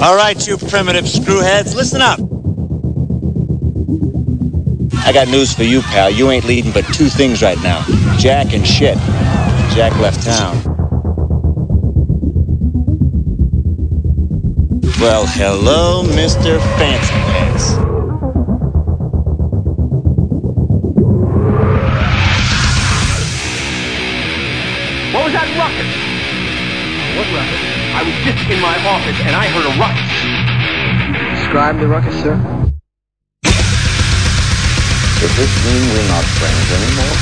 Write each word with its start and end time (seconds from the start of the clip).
All 0.00 0.14
right, 0.14 0.46
you 0.46 0.56
primitive 0.56 1.06
screwheads, 1.06 1.74
listen 1.74 2.00
up. 2.00 2.20
I 5.04 5.12
got 5.12 5.26
news 5.28 5.52
for 5.52 5.64
you, 5.64 5.80
pal. 5.82 6.10
You 6.10 6.30
ain't 6.30 6.44
leading 6.44 6.70
but 6.70 6.84
two 6.94 7.08
things 7.08 7.42
right 7.42 7.60
now 7.62 7.84
Jack 8.18 8.54
and 8.54 8.66
shit. 8.66 8.96
Jack 9.74 9.98
left 9.98 10.22
town. 10.22 10.56
Well, 15.00 15.26
hello, 15.26 16.04
Mr. 16.04 16.60
Fancy 16.78 17.27
I 27.98 28.02
was 28.04 28.14
just 28.22 28.46
in 28.48 28.60
my 28.60 28.78
office 28.86 29.18
and 29.26 29.34
I 29.34 29.48
heard 29.48 29.66
a 29.66 29.74
ruckus. 29.74 30.06
Describe 31.34 31.80
the 31.80 31.88
ruckus, 31.88 32.14
sir. 32.22 32.38
Does 35.18 35.34
this 35.34 35.50
mean 35.66 35.82
we're 35.90 36.06
not 36.06 36.22
friends 36.38 36.70
anymore? 36.78 37.18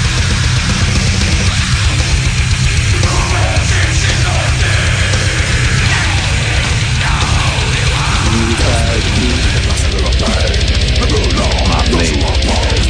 Not 11.73 11.89
me. 11.89 12.07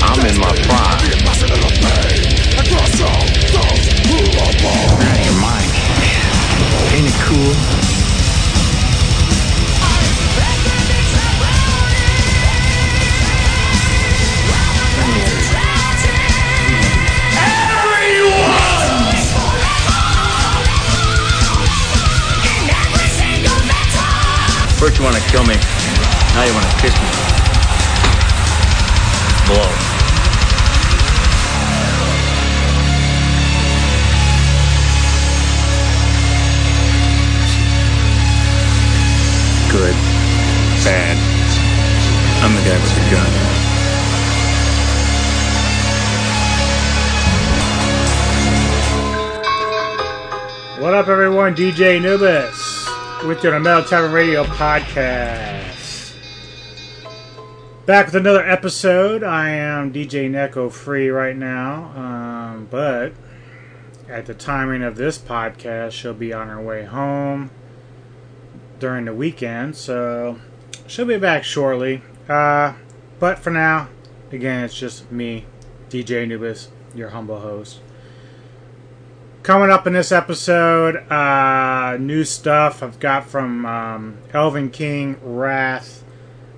I'm 0.02 0.26
in 0.26 0.36
my 0.40 0.52
prime. 0.66 0.95
Cool? 7.26 7.52
First 24.78 24.98
you 24.98 25.04
want 25.04 25.16
to 25.16 25.22
kill 25.30 25.42
me, 25.44 25.54
now 26.34 26.44
you 26.44 26.54
want 26.54 26.64
to 26.70 26.76
kiss 26.80 26.94
me. 26.94 27.08
Blow. 29.46 29.85
Good. 39.76 39.92
Bad. 40.84 41.16
I'm 42.42 42.54
the 42.54 42.62
guy 42.64 42.76
with 42.80 42.94
the 42.94 43.00
gun. 43.12 43.32
What 50.82 50.94
up, 50.94 51.08
everyone? 51.08 51.54
DJ 51.54 51.98
Anubis 51.98 52.88
with 53.26 53.44
your 53.44 53.60
Metal 53.60 53.84
Tavern 53.84 54.12
Radio 54.12 54.44
podcast. 54.44 56.16
Back 57.84 58.06
with 58.06 58.16
another 58.16 58.48
episode. 58.48 59.22
I 59.22 59.50
am 59.50 59.92
DJ 59.92 60.30
Neko 60.30 60.72
free 60.72 61.10
right 61.10 61.36
now, 61.36 61.92
um, 61.94 62.66
but 62.70 63.12
at 64.08 64.24
the 64.24 64.32
timing 64.32 64.82
of 64.82 64.96
this 64.96 65.18
podcast, 65.18 65.92
she'll 65.92 66.14
be 66.14 66.32
on 66.32 66.48
her 66.48 66.62
way 66.62 66.86
home 66.86 67.50
during 68.78 69.06
the 69.06 69.14
weekend, 69.14 69.76
so 69.76 70.38
she'll 70.86 71.06
be 71.06 71.18
back 71.18 71.44
shortly. 71.44 72.02
Uh, 72.28 72.74
but 73.18 73.38
for 73.38 73.50
now, 73.50 73.88
again, 74.32 74.64
it's 74.64 74.74
just 74.74 75.10
me, 75.10 75.46
DJ 75.88 76.22
Anubis, 76.22 76.68
your 76.94 77.10
humble 77.10 77.40
host. 77.40 77.80
Coming 79.42 79.70
up 79.70 79.86
in 79.86 79.92
this 79.92 80.10
episode, 80.10 80.96
uh, 81.10 81.96
new 82.00 82.24
stuff 82.24 82.82
I've 82.82 82.98
got 82.98 83.26
from 83.26 83.64
um, 83.64 84.18
Elvenking, 84.32 85.18
Wrath, 85.22 86.02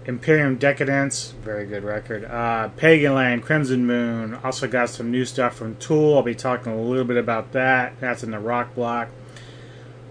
Imperium 0.06 0.58
Dekadenz, 0.58 1.34
very 1.34 1.66
good 1.66 1.84
record, 1.84 2.24
uh, 2.24 2.70
Paganland, 2.78 3.42
Crimson 3.42 3.86
Moon. 3.86 4.38
Also 4.42 4.66
got 4.66 4.88
some 4.88 5.10
new 5.10 5.26
stuff 5.26 5.54
from 5.54 5.76
Tool. 5.76 6.16
I'll 6.16 6.22
be 6.22 6.34
talking 6.34 6.72
a 6.72 6.80
little 6.80 7.04
bit 7.04 7.18
about 7.18 7.52
that. 7.52 8.00
That's 8.00 8.24
in 8.24 8.30
the 8.30 8.38
rock 8.38 8.74
block. 8.74 9.10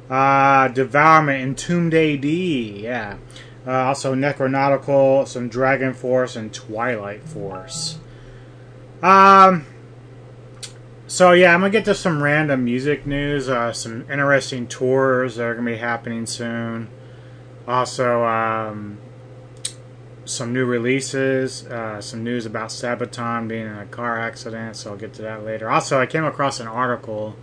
Uh, 0.10 0.70
Devourment, 0.70 1.42
Entombed 1.42 1.94
AD, 1.94 2.26
yeah. 2.26 3.18
Uh, 3.66 3.72
also 3.72 4.16
Necronautical, 4.16 5.28
some 5.28 5.50
DragonForce, 5.50 6.38
and 6.38 6.54
Twilight 6.54 7.24
Force. 7.24 8.00
Um. 9.04 9.66
So 11.08 11.32
yeah, 11.32 11.54
I'm 11.54 11.62
gonna 11.62 11.72
get 11.72 11.86
to 11.86 11.96
some 11.96 12.22
random 12.22 12.66
music 12.66 13.06
news. 13.06 13.50
Uh, 13.50 13.72
some 13.74 14.10
interesting 14.10 14.68
tours 14.68 15.36
that 15.36 15.46
are 15.46 15.56
gonna 15.56 15.72
be 15.72 15.78
happening 15.78 16.26
soon. 16.26 16.90
Also, 17.68 18.24
um, 18.24 18.98
some 20.26 20.54
new 20.54 20.66
releases. 20.66 21.66
Uh, 21.66 22.02
some 22.02 22.24
news 22.24 22.46
about 22.46 22.70
Sabaton 22.70 23.48
being 23.48 23.68
in 23.68 23.78
a 23.78 23.86
car 23.86 24.20
accident. 24.20 24.78
So 24.78 24.92
I'll 24.92 24.98
get 24.98 25.14
to 25.16 25.22
that 25.24 25.44
later. 25.44 25.70
Also, 25.70 26.00
I 26.00 26.06
came 26.06 26.26
across 26.26 26.60
an 26.60 26.68
article 26.68 27.36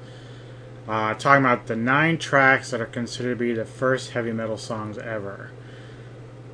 uh, 0.86 1.14
talking 1.14 1.44
about 1.44 1.66
the 1.66 1.76
nine 1.76 2.18
tracks 2.18 2.70
that 2.70 2.80
are 2.80 2.86
considered 2.86 3.38
to 3.38 3.44
be 3.44 3.52
the 3.52 3.64
first 3.64 4.10
heavy 4.10 4.32
metal 4.32 4.58
songs 4.58 4.98
ever. 4.98 5.50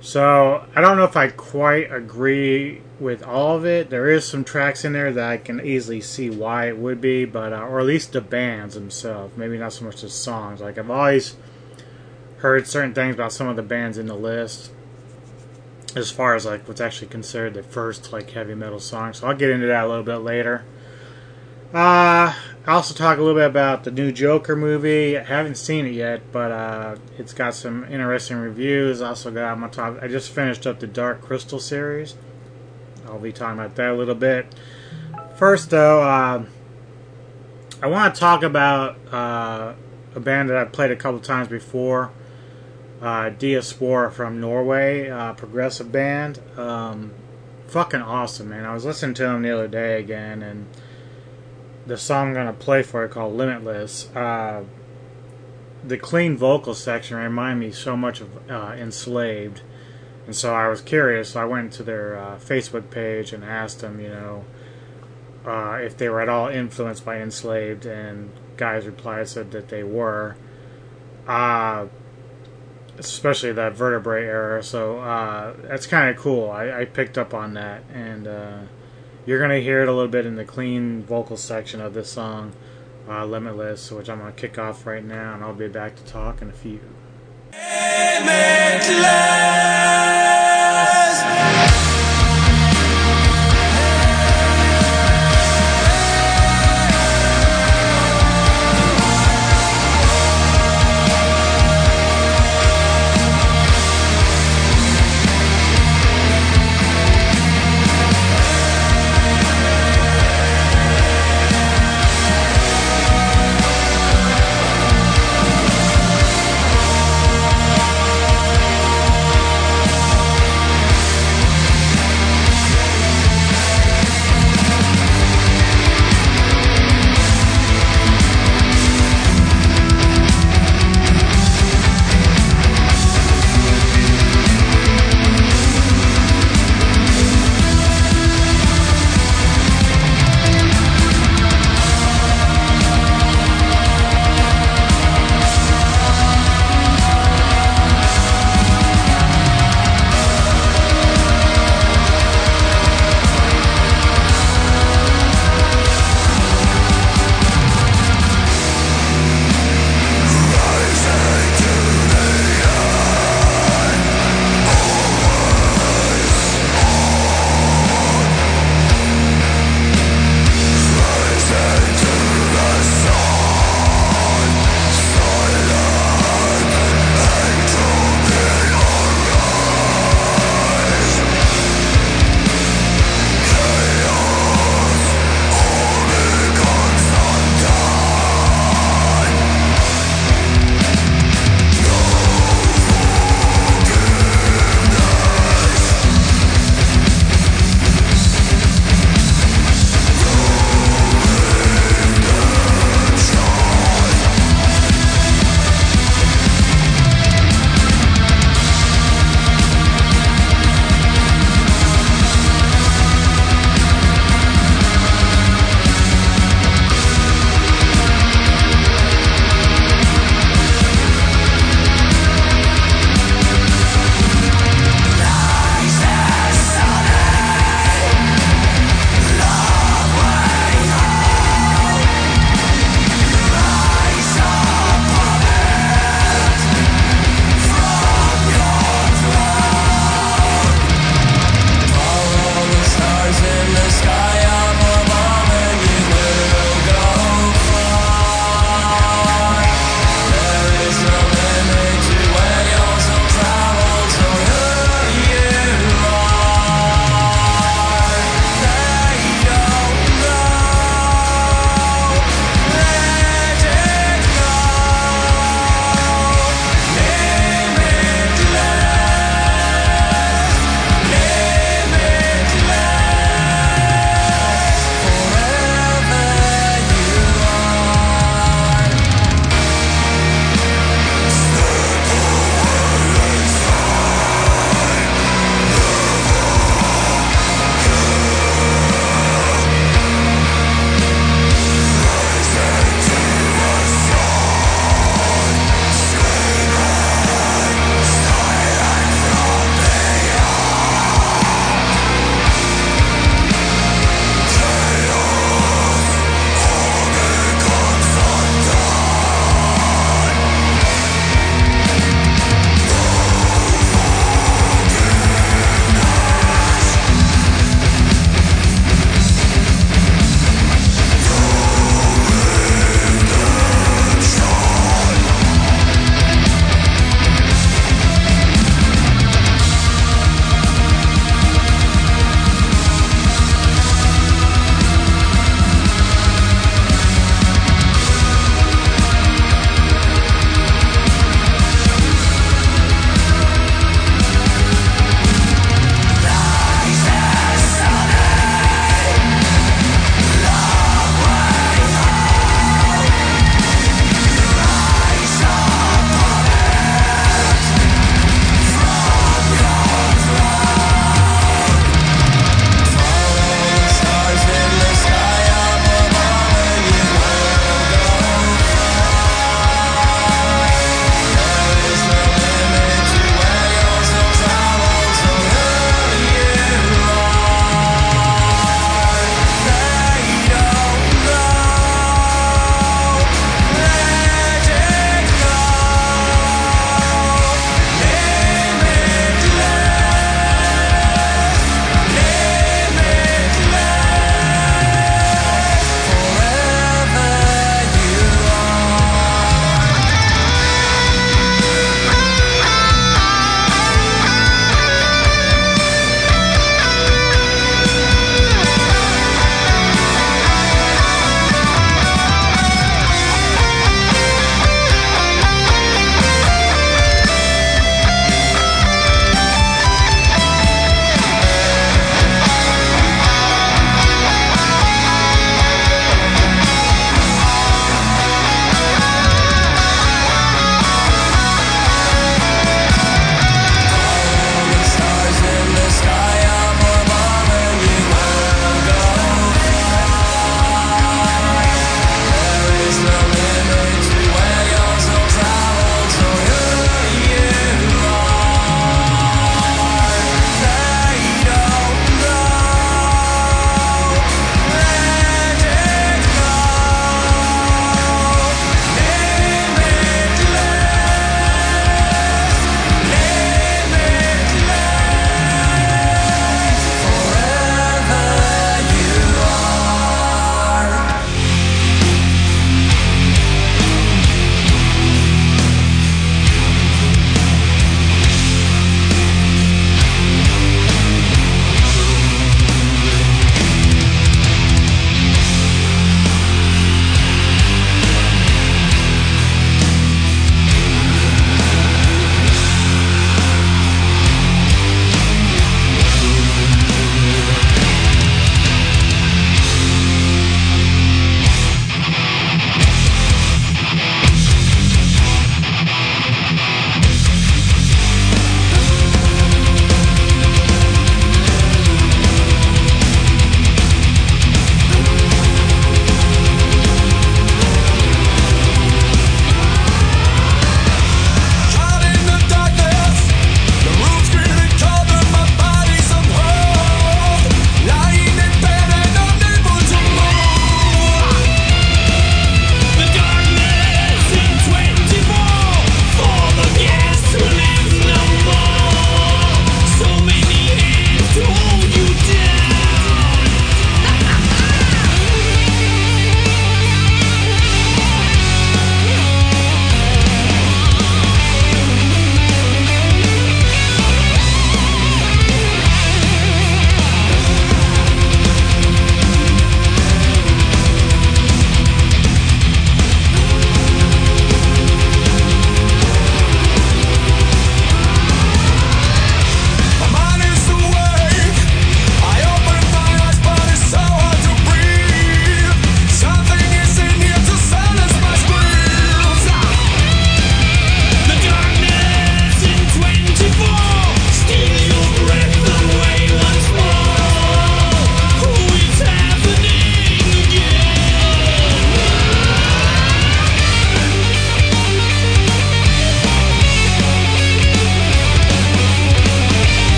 So 0.00 0.66
I 0.74 0.80
don't 0.80 0.96
know 0.96 1.04
if 1.04 1.16
I 1.16 1.28
quite 1.28 1.92
agree 1.92 2.82
with 3.00 3.22
all 3.22 3.56
of 3.56 3.64
it. 3.64 3.90
There 3.90 4.10
is 4.10 4.26
some 4.26 4.44
tracks 4.44 4.84
in 4.84 4.92
there 4.92 5.12
that 5.12 5.30
I 5.30 5.36
can 5.36 5.60
easily 5.64 6.00
see 6.00 6.30
why 6.30 6.68
it 6.68 6.78
would 6.78 7.00
be, 7.00 7.24
but 7.24 7.52
uh, 7.52 7.62
or 7.62 7.80
at 7.80 7.86
least 7.86 8.12
the 8.12 8.20
bands 8.20 8.74
themselves. 8.74 9.36
Maybe 9.36 9.58
not 9.58 9.72
so 9.72 9.84
much 9.84 10.02
the 10.02 10.08
songs. 10.08 10.60
Like 10.60 10.78
I've 10.78 10.90
always 10.90 11.36
heard 12.38 12.66
certain 12.66 12.94
things 12.94 13.14
about 13.14 13.32
some 13.32 13.48
of 13.48 13.56
the 13.56 13.62
bands 13.62 13.98
in 13.98 14.06
the 14.06 14.14
list, 14.14 14.70
as 15.94 16.10
far 16.10 16.34
as 16.34 16.44
like 16.44 16.68
what's 16.68 16.80
actually 16.80 17.08
considered 17.08 17.54
the 17.54 17.62
first 17.62 18.12
like 18.12 18.30
heavy 18.30 18.54
metal 18.54 18.80
song. 18.80 19.12
So 19.12 19.26
I'll 19.26 19.36
get 19.36 19.50
into 19.50 19.66
that 19.66 19.84
a 19.84 19.88
little 19.88 20.04
bit 20.04 20.18
later. 20.18 20.64
Uh, 21.74 22.32
I 22.66 22.72
also 22.72 22.94
talk 22.94 23.18
a 23.18 23.22
little 23.22 23.38
bit 23.38 23.46
about 23.46 23.84
the 23.84 23.90
new 23.90 24.12
Joker 24.12 24.56
movie. 24.56 25.18
I 25.18 25.24
haven't 25.24 25.56
seen 25.56 25.84
it 25.86 25.94
yet, 25.94 26.32
but 26.32 26.52
uh, 26.52 26.96
it's 27.18 27.32
got 27.32 27.54
some 27.54 27.84
interesting 27.84 28.38
reviews. 28.38 29.02
Also 29.02 29.30
got 29.30 29.52
I'm 29.52 29.60
gonna 29.60 29.72
talk. 29.72 30.02
I 30.02 30.08
just 30.08 30.30
finished 30.30 30.66
up 30.66 30.80
the 30.80 30.86
Dark 30.86 31.22
Crystal 31.22 31.58
series. 31.58 32.14
I'll 33.06 33.18
be 33.18 33.32
talking 33.32 33.58
about 33.58 33.74
that 33.76 33.90
a 33.90 33.94
little 33.94 34.14
bit. 34.14 34.54
First, 35.36 35.70
though, 35.70 36.02
uh, 36.02 36.44
I 37.82 37.86
want 37.88 38.14
to 38.14 38.20
talk 38.20 38.42
about 38.42 38.96
uh, 39.12 39.74
a 40.14 40.20
band 40.20 40.48
that 40.50 40.56
I've 40.56 40.72
played 40.72 40.90
a 40.90 40.96
couple 40.96 41.20
times 41.20 41.48
before. 41.48 42.10
Uh, 43.02 43.28
Diaspora 43.28 44.10
from 44.10 44.40
Norway, 44.40 45.10
uh, 45.10 45.34
progressive 45.34 45.92
band. 45.92 46.40
Um, 46.56 47.12
fucking 47.66 48.00
awesome, 48.00 48.48
man. 48.48 48.64
I 48.64 48.72
was 48.72 48.84
listening 48.84 49.14
to 49.14 49.24
them 49.24 49.42
the 49.42 49.50
other 49.50 49.68
day 49.68 50.00
again, 50.00 50.42
and 50.42 50.66
the 51.86 51.96
song 51.96 52.28
I'm 52.28 52.34
gonna 52.34 52.52
play 52.52 52.82
for 52.82 53.04
it 53.04 53.10
called 53.10 53.34
Limitless. 53.34 54.14
Uh, 54.14 54.64
the 55.84 55.96
clean 55.96 56.36
vocal 56.36 56.74
section 56.74 57.16
reminded 57.16 57.66
me 57.66 57.72
so 57.72 57.96
much 57.96 58.20
of 58.20 58.50
uh, 58.50 58.74
Enslaved, 58.76 59.62
and 60.26 60.34
so 60.34 60.54
I 60.54 60.68
was 60.68 60.80
curious. 60.80 61.30
So 61.30 61.42
I 61.42 61.44
went 61.44 61.72
to 61.74 61.82
their 61.82 62.18
uh, 62.18 62.36
Facebook 62.38 62.90
page 62.90 63.32
and 63.32 63.44
asked 63.44 63.80
them, 63.80 64.00
you 64.00 64.08
know, 64.08 64.44
uh, 65.46 65.78
if 65.80 65.96
they 65.96 66.08
were 66.08 66.20
at 66.20 66.28
all 66.28 66.48
influenced 66.48 67.04
by 67.04 67.20
Enslaved, 67.20 67.86
and 67.86 68.30
guys 68.56 68.86
replied 68.86 69.28
said 69.28 69.52
that 69.52 69.68
they 69.68 69.84
were. 69.84 70.36
Uh, 71.28 71.86
especially 72.98 73.52
that 73.52 73.74
vertebrae 73.74 74.24
era. 74.24 74.62
So 74.62 74.98
uh, 75.00 75.54
that's 75.62 75.86
kind 75.86 76.08
of 76.10 76.16
cool. 76.16 76.50
I, 76.50 76.80
I 76.80 76.84
picked 76.84 77.18
up 77.18 77.34
on 77.34 77.54
that, 77.54 77.82
and 77.92 78.26
you're 79.26 79.40
gonna 79.40 79.58
hear 79.60 79.82
it 79.82 79.88
a 79.88 79.92
little 79.92 80.10
bit 80.10 80.24
in 80.24 80.36
the 80.36 80.44
clean 80.44 81.02
vocal 81.02 81.36
section 81.36 81.80
of 81.80 81.92
this 81.94 82.10
song, 82.10 82.52
uh, 83.08 83.24
"Limitless," 83.26 83.90
which 83.90 84.08
I'm 84.08 84.20
gonna 84.20 84.32
kick 84.32 84.58
off 84.58 84.86
right 84.86 85.04
now, 85.04 85.34
and 85.34 85.44
I'll 85.44 85.52
be 85.52 85.68
back 85.68 85.96
to 85.96 86.04
talk 86.04 86.40
in 86.40 86.48
a 86.48 86.52
few. 86.52 86.80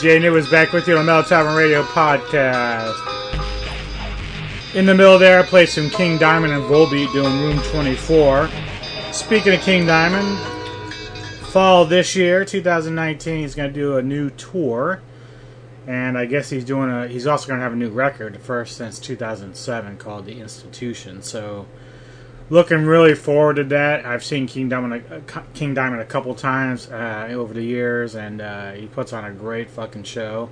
DJ 0.00 0.16
Anubis 0.16 0.48
back 0.48 0.72
with 0.72 0.88
you 0.88 0.96
on 0.96 1.04
Metal 1.04 1.22
Tavern 1.22 1.54
Radio 1.54 1.82
podcast. 1.82 2.96
In 4.74 4.86
the 4.86 4.94
middle 4.94 5.18
there, 5.18 5.38
I 5.38 5.42
played 5.42 5.68
some 5.68 5.90
King 5.90 6.16
Diamond 6.16 6.54
and 6.54 6.62
Volbeat 6.62 7.12
doing 7.12 7.38
Room 7.42 7.58
24. 7.64 8.48
Speaking 9.12 9.52
of 9.52 9.60
King 9.60 9.84
Diamond, 9.84 10.38
fall 11.48 11.84
this 11.84 12.16
year, 12.16 12.46
2019, 12.46 13.40
he's 13.40 13.54
going 13.54 13.68
to 13.68 13.78
do 13.78 13.98
a 13.98 14.02
new 14.02 14.30
tour. 14.30 15.02
And 15.86 16.16
I 16.16 16.24
guess 16.24 16.48
he's 16.48 16.64
doing 16.64 16.90
a. 16.90 17.06
He's 17.06 17.26
also 17.26 17.48
going 17.48 17.58
to 17.58 17.62
have 17.62 17.74
a 17.74 17.76
new 17.76 17.90
record, 17.90 18.32
the 18.32 18.38
first 18.38 18.78
since 18.78 18.98
2007, 19.00 19.98
called 19.98 20.24
The 20.24 20.40
Institution. 20.40 21.20
So, 21.20 21.66
looking 22.50 22.84
really 22.84 23.14
forward 23.14 23.56
to 23.56 23.64
that. 23.64 24.04
I've 24.04 24.24
seen 24.24 24.46
King 24.46 24.68
Diamond, 24.68 25.04
a, 25.10 25.22
King 25.54 25.72
Diamond 25.72 26.02
a 26.02 26.06
couple 26.06 26.34
times 26.34 26.90
uh, 26.90 27.28
over 27.30 27.54
the 27.54 27.62
years, 27.62 28.16
and 28.16 28.40
uh, 28.42 28.72
he 28.72 28.86
puts 28.86 29.12
on 29.12 29.24
a 29.24 29.30
great 29.30 29.70
fucking 29.70 30.02
show. 30.02 30.50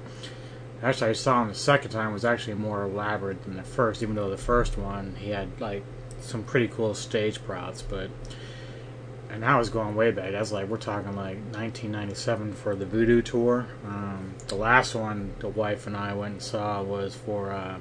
Actually, 0.80 1.11
I 1.11 1.14
saw 1.14 1.42
him 1.42 1.48
the 1.48 1.54
second 1.54 1.90
time 1.90 2.12
was 2.12 2.24
actually 2.24 2.54
more 2.54 2.84
elaborate 2.84 3.42
than 3.42 3.56
the 3.56 3.64
first, 3.64 4.02
even 4.02 4.14
though 4.14 4.30
the 4.30 4.38
first 4.38 4.78
one 4.78 5.16
he 5.16 5.30
had 5.30 5.61
like 5.61 5.82
some 6.20 6.44
pretty 6.44 6.68
cool 6.68 6.94
stage 6.94 7.44
props, 7.44 7.82
but 7.82 8.11
and 9.28 9.42
that 9.42 9.56
was 9.56 9.68
going 9.68 9.96
way 9.96 10.12
back. 10.12 10.30
That's 10.30 10.52
like 10.52 10.68
we're 10.68 10.78
talking 10.78 11.16
like 11.16 11.37
1997 11.52 12.54
for 12.54 12.76
the 12.76 12.87
Voodoo 12.87 13.22
tour. 13.22 13.66
Um, 13.84 14.34
the 14.46 14.54
last 14.54 14.94
one 14.94 15.34
the 15.40 15.48
wife 15.48 15.88
and 15.88 15.96
I 15.96 16.14
went 16.14 16.32
and 16.34 16.42
saw 16.42 16.80
was 16.80 17.16
for 17.16 17.50
uh, 17.50 17.78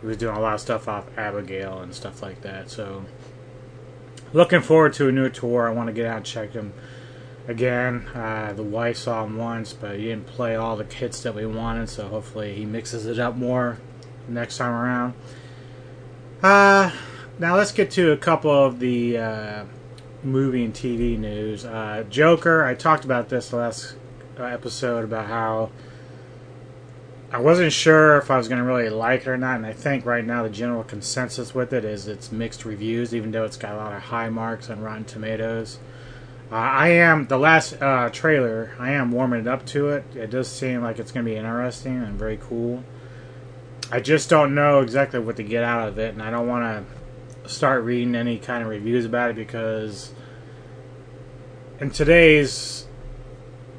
he 0.00 0.06
was 0.06 0.18
doing 0.18 0.36
a 0.36 0.40
lot 0.40 0.54
of 0.54 0.60
stuff 0.60 0.88
off 0.88 1.06
Abigail 1.18 1.80
and 1.80 1.94
stuff 1.94 2.22
like 2.22 2.42
that. 2.42 2.70
So 2.70 3.04
looking 4.32 4.60
forward 4.60 4.92
to 4.94 5.08
a 5.08 5.12
new 5.12 5.28
tour. 5.28 5.68
I 5.68 5.72
want 5.72 5.88
to 5.88 5.92
get 5.92 6.06
out 6.06 6.18
and 6.18 6.26
check 6.26 6.52
him 6.52 6.72
again. 7.48 8.06
Uh, 8.14 8.52
the 8.52 8.62
wife 8.62 8.96
saw 8.96 9.24
him 9.24 9.36
once, 9.36 9.72
but 9.72 9.96
he 9.96 10.04
didn't 10.04 10.26
play 10.26 10.56
all 10.56 10.76
the 10.76 10.84
hits 10.84 11.22
that 11.22 11.34
we 11.34 11.46
wanted. 11.46 11.88
So 11.88 12.08
hopefully 12.08 12.54
he 12.54 12.64
mixes 12.64 13.06
it 13.06 13.18
up 13.18 13.36
more 13.36 13.78
next 14.28 14.58
time 14.58 14.72
around. 14.72 15.14
Uh, 16.42 16.90
now 17.38 17.56
let's 17.56 17.72
get 17.72 17.90
to 17.92 18.12
a 18.12 18.16
couple 18.16 18.50
of 18.50 18.80
the 18.80 19.18
uh, 19.18 19.64
movie 20.22 20.64
and 20.64 20.74
TV 20.74 21.18
news. 21.18 21.64
Uh, 21.64 22.04
Joker, 22.08 22.64
I 22.64 22.74
talked 22.74 23.04
about 23.04 23.28
this 23.28 23.52
last 23.52 23.94
uh, 24.38 24.44
episode 24.44 25.04
about 25.04 25.26
how 25.26 25.70
I 27.32 27.38
wasn't 27.38 27.72
sure 27.72 28.16
if 28.16 28.28
I 28.28 28.36
was 28.36 28.48
going 28.48 28.60
to 28.60 28.64
really 28.64 28.90
like 28.90 29.20
it 29.20 29.28
or 29.28 29.36
not, 29.36 29.56
and 29.56 29.64
I 29.64 29.72
think 29.72 30.04
right 30.04 30.24
now 30.24 30.42
the 30.42 30.50
general 30.50 30.82
consensus 30.82 31.54
with 31.54 31.72
it 31.72 31.84
is 31.84 32.08
it's 32.08 32.32
mixed 32.32 32.64
reviews, 32.64 33.14
even 33.14 33.30
though 33.30 33.44
it's 33.44 33.56
got 33.56 33.74
a 33.74 33.76
lot 33.76 33.92
of 33.92 34.02
high 34.02 34.28
marks 34.28 34.68
on 34.68 34.80
Rotten 34.80 35.04
Tomatoes. 35.04 35.78
Uh, 36.50 36.56
I 36.56 36.88
am 36.88 37.28
the 37.28 37.38
last 37.38 37.80
uh, 37.80 38.10
trailer. 38.10 38.72
I 38.80 38.90
am 38.90 39.12
warming 39.12 39.46
up 39.46 39.64
to 39.66 39.90
it. 39.90 40.04
It 40.16 40.30
does 40.30 40.48
seem 40.48 40.82
like 40.82 40.98
it's 40.98 41.12
going 41.12 41.24
to 41.24 41.30
be 41.30 41.36
interesting 41.36 41.98
and 42.02 42.18
very 42.18 42.36
cool. 42.36 42.82
I 43.92 44.00
just 44.00 44.28
don't 44.28 44.52
know 44.52 44.80
exactly 44.80 45.20
what 45.20 45.36
to 45.36 45.44
get 45.44 45.62
out 45.62 45.86
of 45.86 45.98
it, 46.00 46.12
and 46.12 46.22
I 46.22 46.30
don't 46.32 46.48
want 46.48 46.84
to 47.44 47.48
start 47.48 47.84
reading 47.84 48.16
any 48.16 48.38
kind 48.38 48.64
of 48.64 48.68
reviews 48.68 49.04
about 49.04 49.30
it 49.30 49.36
because 49.36 50.12
in 51.78 51.90
today's 51.90 52.86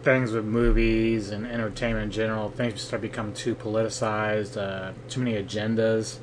things 0.03 0.31
with 0.31 0.45
movies 0.45 1.29
and 1.29 1.45
entertainment 1.45 2.05
in 2.05 2.11
general, 2.11 2.49
things 2.49 2.81
start 2.81 3.01
becoming 3.01 3.33
too 3.33 3.55
politicized, 3.55 4.57
uh, 4.57 4.93
too 5.09 5.21
many 5.21 5.41
agendas. 5.41 6.17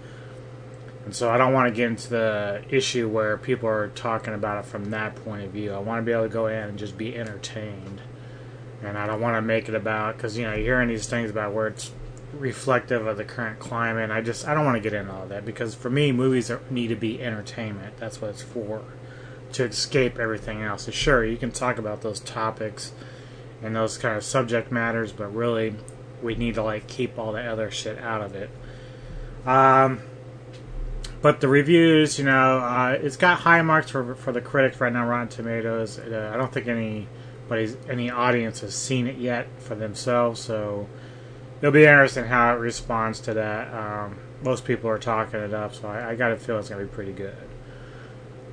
And 1.05 1.15
so 1.15 1.31
I 1.31 1.39
don't 1.39 1.55
want 1.55 1.69
to 1.69 1.75
get 1.75 1.89
into 1.89 2.11
the 2.11 2.63
issue 2.69 3.09
where 3.09 3.39
people 3.39 3.69
are 3.69 3.89
talking 3.89 4.35
about 4.35 4.65
it 4.65 4.69
from 4.69 4.91
that 4.91 5.17
point 5.17 5.43
of 5.43 5.53
view. 5.53 5.73
I 5.73 5.79
want 5.79 6.01
to 6.01 6.03
be 6.05 6.13
able 6.13 6.25
to 6.25 6.29
go 6.29 6.49
in 6.49 6.69
and 6.69 6.79
just 6.79 6.99
be 6.99 7.17
entertained. 7.17 8.03
And 8.83 8.99
I 8.99 9.07
don't 9.07 9.21
want 9.21 9.37
to 9.37 9.43
make 9.43 9.69
it 9.69 9.75
about, 9.75 10.17
because, 10.17 10.37
you 10.37 10.45
know, 10.45 10.53
you're 10.53 10.65
hearing 10.65 10.89
these 10.89 11.07
things 11.07 11.31
about 11.31 11.53
where 11.53 11.69
it's 11.69 11.93
reflective 12.33 13.07
of 13.07 13.17
the 13.17 13.25
current 13.25 13.59
climate. 13.59 14.11
I 14.11 14.21
just, 14.21 14.47
I 14.47 14.55
don't 14.55 14.65
want 14.65 14.77
to 14.77 14.83
get 14.83 14.93
into 14.93 15.13
all 15.13 15.27
that 15.27 15.45
because 15.45 15.75
for 15.75 15.89
me, 15.89 16.13
movies 16.13 16.51
are, 16.51 16.61
need 16.71 16.89
to 16.89 16.97
be 16.97 17.23
entertainment. 17.23 17.97
That's 17.99 18.21
what 18.21 18.31
it's 18.31 18.43
for. 18.43 18.83
To 19.53 19.65
escape 19.65 20.19
everything 20.19 20.63
else. 20.63 20.93
Sure, 20.93 21.25
you 21.25 21.39
can 21.39 21.53
talk 21.53 21.79
about 21.79 22.03
those 22.03 22.21
topics 22.21 22.93
and 23.63 23.75
those 23.75 23.99
kind 23.99 24.17
of 24.17 24.25
subject 24.25 24.71
matters, 24.71 25.13
but 25.13 25.35
really, 25.35 25.75
we 26.23 26.35
need 26.35 26.55
to 26.55 26.63
like 26.63 26.87
keep 26.87 27.19
all 27.19 27.33
the 27.33 27.43
other 27.43 27.71
shit 27.71 27.99
out 27.99 28.23
of 28.23 28.35
it. 28.35 28.51
Um, 29.47 30.01
but 31.21 31.41
the 31.41 31.49
reviews, 31.49 32.19
you 32.19 32.25
know, 32.25 32.59
uh, 32.59 32.99
it's 33.01 33.17
got 33.17 33.41
high 33.41 33.63
marks 33.63 33.91
for 33.91 34.15
for 34.15 34.33
the 34.33 34.41
critics 34.41 34.81
right 34.81 34.93
now, 34.93 35.07
Rotten 35.07 35.29
Tomatoes. 35.29 35.99
Uh, 35.99 36.31
I 36.33 36.37
don't 36.37 36.53
think 36.53 36.69
anybody's 36.69 37.77
any 37.89 38.11
audience 38.11 38.61
has 38.61 38.75
seen 38.75 39.07
it 39.07 39.19
yet 39.19 39.49
for 39.59 39.75
themselves, 39.75 40.41
so 40.41 40.89
it'll 41.61 41.73
be 41.73 41.85
interesting 41.85 42.27
how 42.27 42.55
it 42.55 42.59
responds 42.59 43.21
to 43.21 43.35
that. 43.35 43.75
Um, 43.75 44.19
most 44.43 44.65
people 44.65 44.89
are 44.89 44.99
talking 44.99 45.41
it 45.41 45.53
up, 45.53 45.75
so 45.75 45.89
I, 45.89 46.11
I 46.11 46.15
got 46.15 46.31
a 46.31 46.37
feel 46.37 46.59
it's 46.59 46.69
gonna 46.69 46.85
be 46.85 46.89
pretty 46.89 47.13
good. 47.13 47.48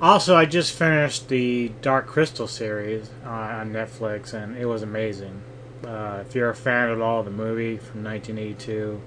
Also, 0.00 0.36
I 0.36 0.44
just 0.44 0.74
finished 0.74 1.28
the 1.28 1.70
Dark 1.80 2.06
Crystal 2.06 2.46
series 2.46 3.08
uh, 3.24 3.30
on 3.30 3.72
Netflix, 3.72 4.34
and 4.34 4.54
it 4.54 4.66
was 4.66 4.82
amazing. 4.82 5.40
Uh, 5.86 6.22
if 6.26 6.34
you're 6.34 6.50
a 6.50 6.54
fan 6.54 6.90
at 6.90 7.00
all 7.00 7.20
of 7.20 7.24
the 7.24 7.30
movie 7.30 7.78
from 7.78 8.04
1982, 8.04 9.00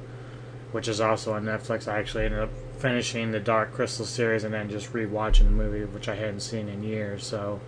which 0.72 0.88
is 0.88 1.00
also 1.00 1.34
on 1.34 1.46
Netflix, 1.46 1.88
I 1.88 2.00
actually 2.00 2.26
ended 2.26 2.40
up 2.40 2.50
finishing 2.80 3.30
the 3.30 3.40
Dark 3.40 3.72
Crystal 3.72 4.06
series 4.06 4.44
and 4.44 4.52
then 4.52 4.68
just 4.68 4.92
rewatching 4.92 5.44
the 5.44 5.52
movie, 5.52 5.86
which 5.86 6.10
I 6.10 6.16
hadn't 6.16 6.40
seen 6.40 6.68
in 6.68 6.82
years. 6.82 7.24
So 7.24 7.60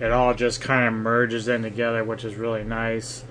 it 0.00 0.10
all 0.10 0.34
just 0.34 0.60
kind 0.60 0.88
of 0.88 0.92
merges 0.92 1.46
in 1.46 1.62
together, 1.62 2.02
which 2.02 2.24
is 2.24 2.34
really 2.34 2.64
nice. 2.64 3.24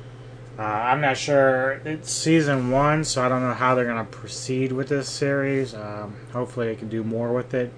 Uh, 0.57 0.61
I'm 0.61 1.01
not 1.01 1.17
sure. 1.17 1.81
It's 1.83 2.09
season 2.09 2.71
one, 2.71 3.03
so 3.03 3.21
I 3.21 3.27
don't 3.27 3.41
know 3.41 3.53
how 3.53 3.75
they're 3.75 3.85
going 3.85 3.97
to 3.97 4.09
proceed 4.09 4.71
with 4.71 4.87
this 4.87 5.09
series. 5.09 5.73
Um, 5.73 6.15
hopefully, 6.31 6.67
they 6.67 6.75
can 6.75 6.87
do 6.87 7.03
more 7.03 7.33
with 7.33 7.53
it 7.53 7.73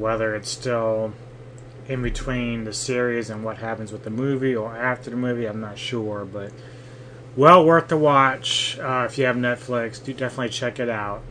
whether 0.00 0.34
it's 0.34 0.48
still 0.48 1.12
in 1.88 2.02
between 2.02 2.64
the 2.64 2.72
series 2.72 3.30
and 3.30 3.44
what 3.44 3.58
happens 3.58 3.92
with 3.92 4.04
the 4.04 4.10
movie 4.10 4.54
or 4.54 4.76
after 4.76 5.10
the 5.10 5.16
movie, 5.16 5.46
I'm 5.46 5.60
not 5.60 5.78
sure, 5.78 6.24
but 6.24 6.52
well 7.36 7.64
worth 7.64 7.88
the 7.88 7.96
watch. 7.96 8.78
Uh, 8.78 9.06
if 9.08 9.18
you 9.18 9.24
have 9.24 9.36
Netflix, 9.36 10.02
do 10.02 10.12
definitely 10.12 10.50
check 10.50 10.78
it 10.78 10.88
out. 10.88 11.22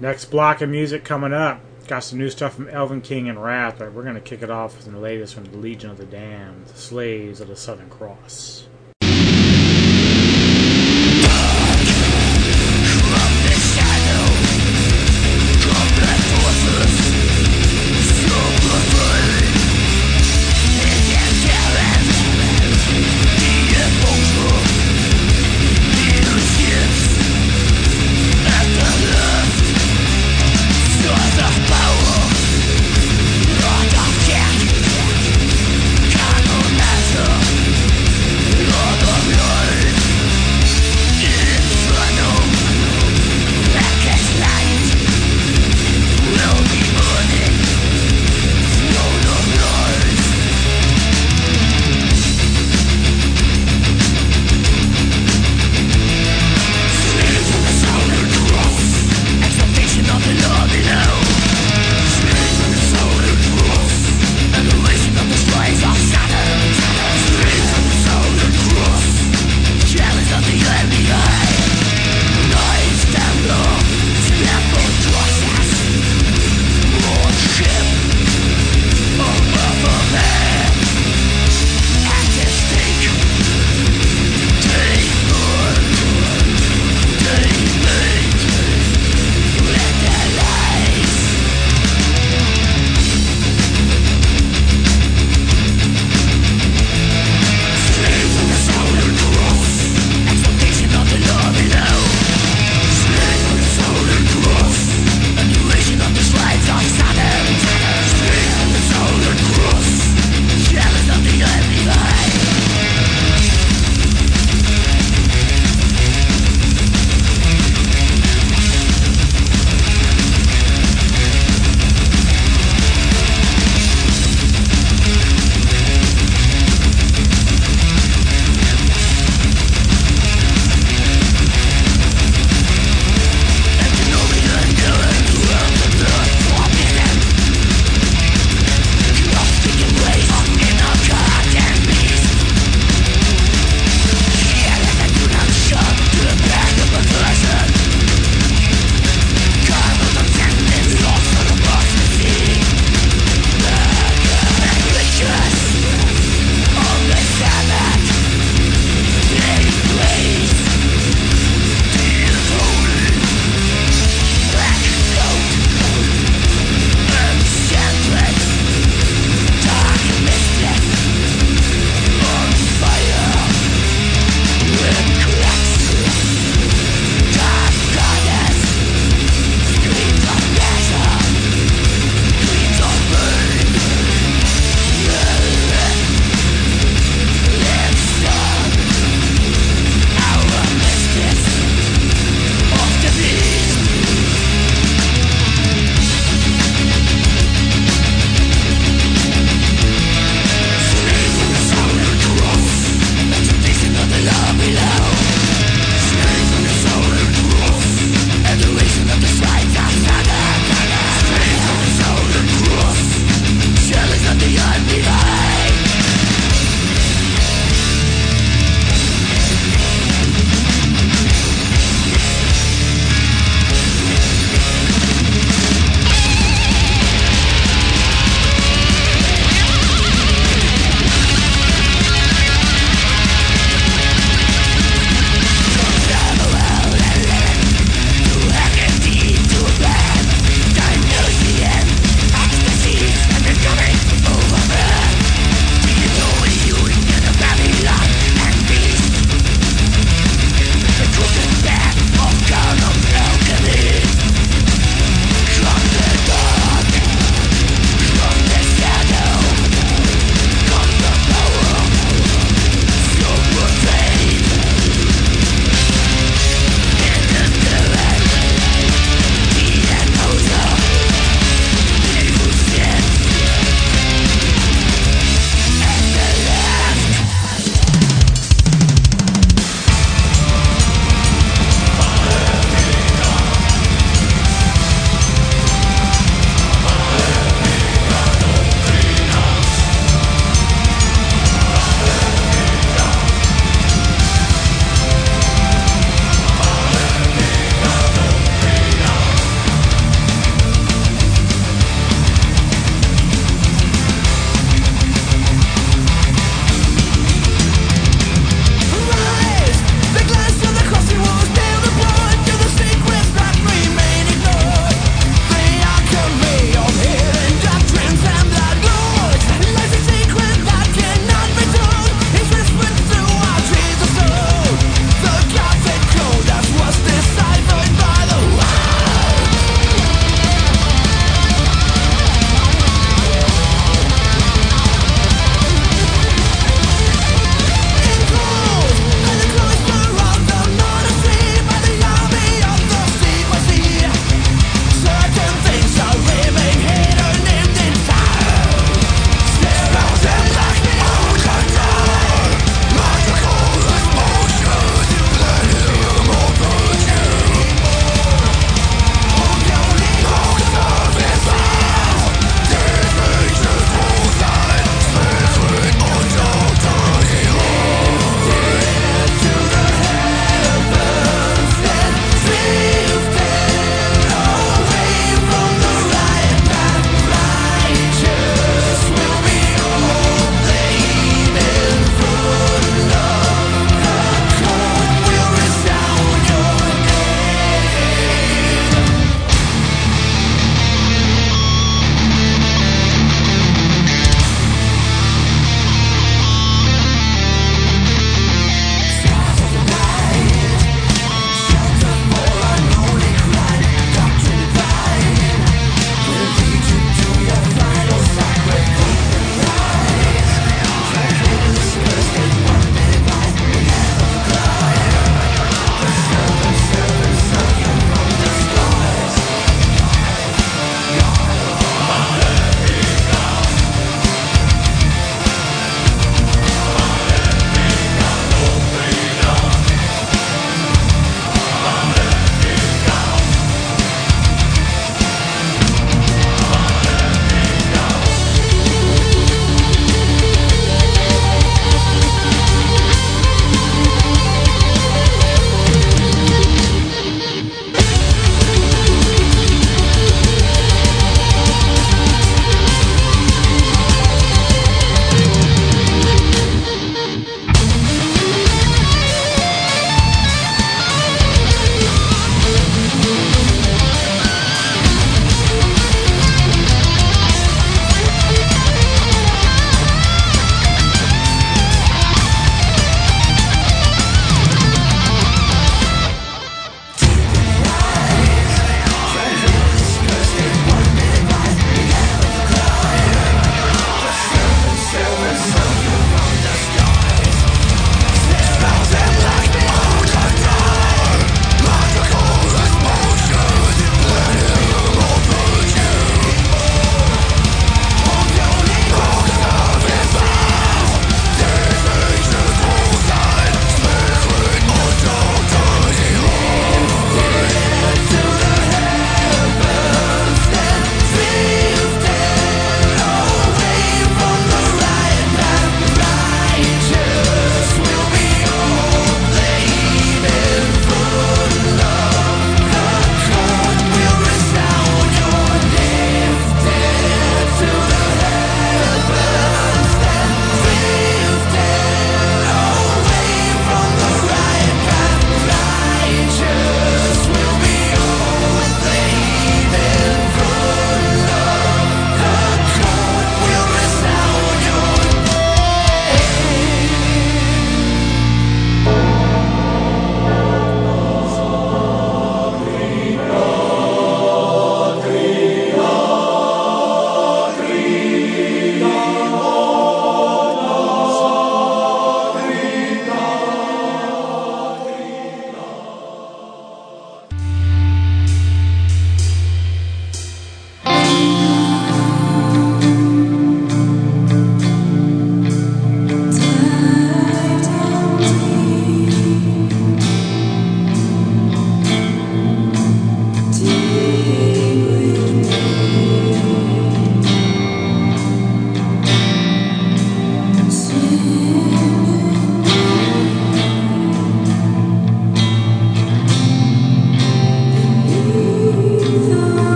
Next 0.00 0.26
block 0.26 0.60
of 0.60 0.68
music 0.68 1.04
coming 1.04 1.32
up. 1.32 1.60
Got 1.86 2.00
some 2.00 2.18
new 2.18 2.30
stuff 2.30 2.54
from 2.54 2.66
Elvenking 2.66 3.28
and 3.28 3.42
Wrath, 3.42 3.76
but 3.78 3.92
we're 3.92 4.02
going 4.02 4.16
to 4.16 4.20
kick 4.20 4.42
it 4.42 4.50
off 4.50 4.76
with 4.76 4.92
the 4.92 4.98
latest 4.98 5.34
from 5.34 5.44
the 5.44 5.56
Legion 5.56 5.90
of 5.90 5.98
the 5.98 6.04
Damned, 6.04 6.66
the 6.66 6.78
Slaves 6.78 7.40
of 7.40 7.48
the 7.48 7.56
Southern 7.56 7.88
Cross. 7.88 8.66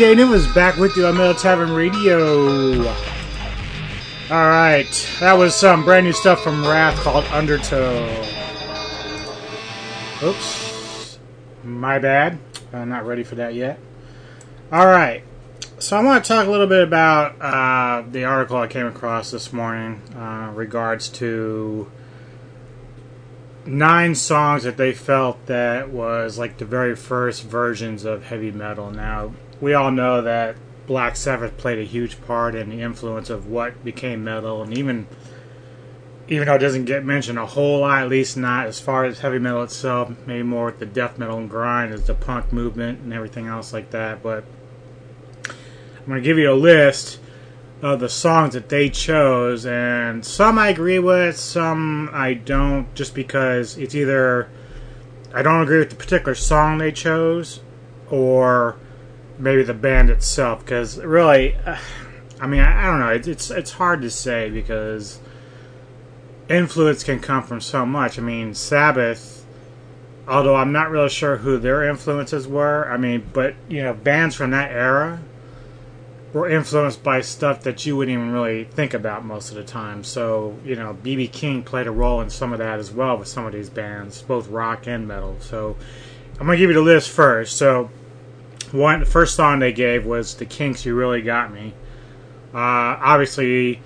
DJ 0.00 0.16
New 0.16 0.32
is 0.32 0.46
back 0.54 0.78
with 0.78 0.96
you 0.96 1.06
on 1.06 1.18
Metal 1.18 1.34
Tavern 1.34 1.72
Radio. 1.72 2.78
All 4.30 4.48
right, 4.48 4.88
that 5.20 5.34
was 5.34 5.54
some 5.54 5.84
brand 5.84 6.06
new 6.06 6.12
stuff 6.14 6.42
from 6.42 6.62
Wrvth 6.62 6.94
called 7.02 7.26
Undertow. 7.26 8.08
Oops, 10.22 11.18
my 11.62 11.98
bad. 11.98 12.38
I'm 12.72 12.88
not 12.88 13.04
ready 13.04 13.22
for 13.22 13.34
that 13.34 13.52
yet. 13.52 13.78
All 14.72 14.86
right, 14.86 15.22
so 15.78 15.98
I 15.98 16.02
want 16.02 16.24
to 16.24 16.28
talk 16.28 16.46
a 16.46 16.50
little 16.50 16.66
bit 16.66 16.82
about 16.82 17.38
uh, 17.38 18.02
the 18.10 18.24
article 18.24 18.56
I 18.56 18.68
came 18.68 18.86
across 18.86 19.30
this 19.30 19.52
morning, 19.52 20.00
uh, 20.16 20.50
regards 20.54 21.10
to 21.10 21.92
nine 23.66 24.14
songs 24.14 24.62
that 24.62 24.78
they 24.78 24.94
felt 24.94 25.44
that 25.44 25.90
was 25.90 26.38
like 26.38 26.56
the 26.56 26.64
very 26.64 26.96
first 26.96 27.42
versions 27.42 28.06
of 28.06 28.24
heavy 28.24 28.50
metal. 28.50 28.90
Now, 28.90 29.34
we 29.60 29.74
all 29.74 29.90
know 29.90 30.22
that 30.22 30.56
Black 30.86 31.16
Sabbath 31.16 31.56
played 31.56 31.78
a 31.78 31.84
huge 31.84 32.20
part 32.22 32.54
in 32.54 32.70
the 32.70 32.80
influence 32.80 33.30
of 33.30 33.46
what 33.46 33.84
became 33.84 34.24
metal, 34.24 34.62
and 34.62 34.76
even 34.76 35.06
even 36.30 36.46
though 36.46 36.54
it 36.54 36.60
doesn't 36.60 36.84
get 36.84 37.04
mentioned 37.04 37.38
a 37.38 37.46
whole 37.46 37.80
lot, 37.80 38.02
at 38.02 38.08
least 38.08 38.36
not 38.36 38.66
as 38.66 38.78
far 38.78 39.04
as 39.04 39.18
heavy 39.18 39.40
metal 39.40 39.64
itself, 39.64 40.12
maybe 40.26 40.44
more 40.44 40.66
with 40.66 40.78
the 40.78 40.86
death 40.86 41.18
metal 41.18 41.38
and 41.38 41.50
grind 41.50 41.92
as 41.92 42.06
the 42.06 42.14
punk 42.14 42.52
movement 42.52 43.00
and 43.00 43.12
everything 43.12 43.48
else 43.48 43.72
like 43.72 43.90
that. 43.90 44.22
But 44.22 44.44
I'm 45.98 46.06
going 46.06 46.22
to 46.22 46.24
give 46.24 46.38
you 46.38 46.52
a 46.52 46.54
list 46.54 47.18
of 47.82 47.98
the 47.98 48.08
songs 48.08 48.54
that 48.54 48.68
they 48.68 48.88
chose, 48.88 49.66
and 49.66 50.24
some 50.24 50.56
I 50.56 50.68
agree 50.68 51.00
with, 51.00 51.36
some 51.36 52.08
I 52.12 52.34
don't, 52.34 52.94
just 52.94 53.14
because 53.14 53.76
it's 53.76 53.94
either 53.94 54.48
I 55.34 55.42
don't 55.42 55.62
agree 55.62 55.78
with 55.78 55.90
the 55.90 55.96
particular 55.96 56.36
song 56.36 56.78
they 56.78 56.92
chose, 56.92 57.60
or 58.08 58.76
maybe 59.40 59.62
the 59.62 59.74
band 59.74 60.10
itself. 60.10 60.60
Because 60.60 60.98
really, 60.98 61.56
uh, 61.66 61.78
I 62.40 62.46
mean, 62.46 62.60
I, 62.60 62.84
I 62.84 62.86
don't 62.86 63.00
know. 63.00 63.10
It's, 63.10 63.28
it's 63.28 63.50
it's 63.50 63.72
hard 63.72 64.02
to 64.02 64.10
say 64.10 64.50
because 64.50 65.20
influence 66.48 67.02
can 67.04 67.20
come 67.20 67.42
from 67.42 67.60
so 67.60 67.84
much. 67.86 68.18
I 68.18 68.22
mean, 68.22 68.54
Sabbath. 68.54 69.38
Although 70.28 70.54
I'm 70.54 70.70
not 70.70 70.90
really 70.90 71.08
sure 71.08 71.38
who 71.38 71.58
their 71.58 71.88
influences 71.88 72.46
were, 72.46 72.88
I 72.88 72.96
mean, 72.96 73.28
but 73.32 73.54
you 73.68 73.82
know, 73.82 73.94
bands 73.94 74.36
from 74.36 74.52
that 74.52 74.70
era 74.70 75.20
were 76.32 76.48
influenced 76.48 77.02
by 77.02 77.20
stuff 77.20 77.62
that 77.62 77.84
you 77.84 77.96
wouldn't 77.96 78.14
even 78.14 78.30
really 78.30 78.64
think 78.64 78.94
about 78.94 79.24
most 79.24 79.50
of 79.50 79.56
the 79.56 79.64
time. 79.64 80.04
So, 80.04 80.56
you 80.64 80.76
know, 80.76 80.96
BB 81.02 81.32
King 81.32 81.62
played 81.62 81.86
a 81.86 81.90
role 81.90 82.20
in 82.20 82.30
some 82.30 82.52
of 82.52 82.60
that 82.60 82.78
as 82.78 82.92
well 82.92 83.16
with 83.16 83.26
some 83.26 83.44
of 83.46 83.52
these 83.52 83.68
bands, 83.68 84.22
both 84.22 84.48
rock 84.48 84.86
and 84.86 85.08
metal. 85.08 85.36
So, 85.40 85.76
I'm 86.38 86.46
going 86.46 86.56
to 86.56 86.62
give 86.62 86.70
you 86.70 86.74
the 86.74 86.82
list 86.82 87.10
first. 87.10 87.56
So, 87.56 87.90
one 88.72 89.00
the 89.00 89.06
first 89.06 89.34
song 89.34 89.58
they 89.58 89.72
gave 89.72 90.06
was 90.06 90.34
The 90.34 90.46
Kinks 90.46 90.84
You 90.84 90.94
Really 90.94 91.22
Got 91.22 91.52
Me. 91.52 91.74
Uh, 92.52 92.98
obviously, 93.00 93.80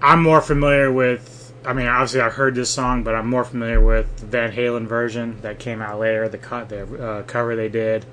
I'm 0.00 0.22
more 0.22 0.40
familiar 0.40 0.92
with 0.92 1.34
I 1.66 1.72
mean, 1.72 1.86
obviously, 1.86 2.20
I 2.20 2.28
heard 2.28 2.54
this 2.54 2.70
song, 2.70 3.04
but 3.04 3.14
I'm 3.14 3.28
more 3.28 3.44
familiar 3.44 3.80
with 3.80 4.18
the 4.18 4.26
Van 4.26 4.52
Halen 4.52 4.86
version 4.86 5.40
that 5.40 5.58
came 5.58 5.80
out 5.80 5.98
later, 5.98 6.28
the 6.28 6.38
cut, 6.38 6.68
the 6.68 6.82
uh, 7.02 7.22
cover 7.22 7.56
they 7.56 7.68
did. 7.68 8.04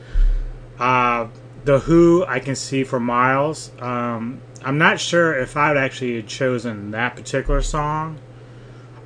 Uh, 0.79 1.27
the 1.65 1.79
Who 1.79 2.25
I 2.25 2.39
can 2.39 2.55
see 2.55 2.83
for 2.83 2.99
miles. 2.99 3.71
Um, 3.79 4.41
I'm 4.63 4.77
not 4.77 4.99
sure 4.99 5.37
if 5.37 5.57
I'd 5.57 5.77
actually 5.77 6.23
chosen 6.23 6.91
that 6.91 7.15
particular 7.15 7.61
song. 7.61 8.19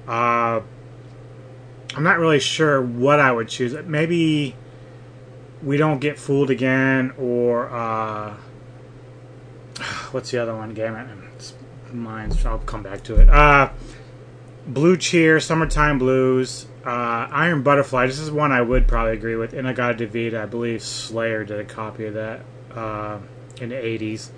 Uh, 0.07 0.61
I'm 1.95 2.03
not 2.03 2.19
really 2.19 2.39
sure 2.39 2.81
what 2.81 3.19
I 3.19 3.31
would 3.31 3.47
choose. 3.47 3.73
Maybe 3.85 4.55
we 5.65 5.77
don't 5.77 5.99
get 5.99 6.17
fooled 6.17 6.49
again, 6.49 7.11
or 7.17 7.69
uh, 7.69 8.35
what's 10.11 10.31
the 10.31 10.37
other 10.37 10.55
one? 10.55 10.73
Damn 10.73 10.95
mine's. 11.95 12.45
I'll 12.45 12.59
come 12.59 12.83
back 12.83 13.03
to 13.05 13.15
it. 13.15 13.29
Uh, 13.29 13.71
Blue 14.67 14.97
Cheer, 14.97 15.39
Summertime 15.39 15.97
Blues, 15.97 16.67
uh, 16.85 17.27
Iron 17.31 17.63
Butterfly. 17.63 18.07
This 18.07 18.19
is 18.19 18.31
one 18.31 18.51
I 18.51 18.61
would 18.61 18.87
probably 18.87 19.13
agree 19.13 19.35
with. 19.35 19.53
In-A-Gadda-Da-Vida. 19.53 20.41
I 20.41 20.45
believe 20.45 20.81
Slayer 20.81 21.43
did 21.43 21.59
a 21.59 21.63
copy 21.63 22.05
of 22.05 22.15
that 22.15 22.41
uh, 22.73 23.19
in 23.59 23.69
the 23.69 23.75
80s. 23.75 24.29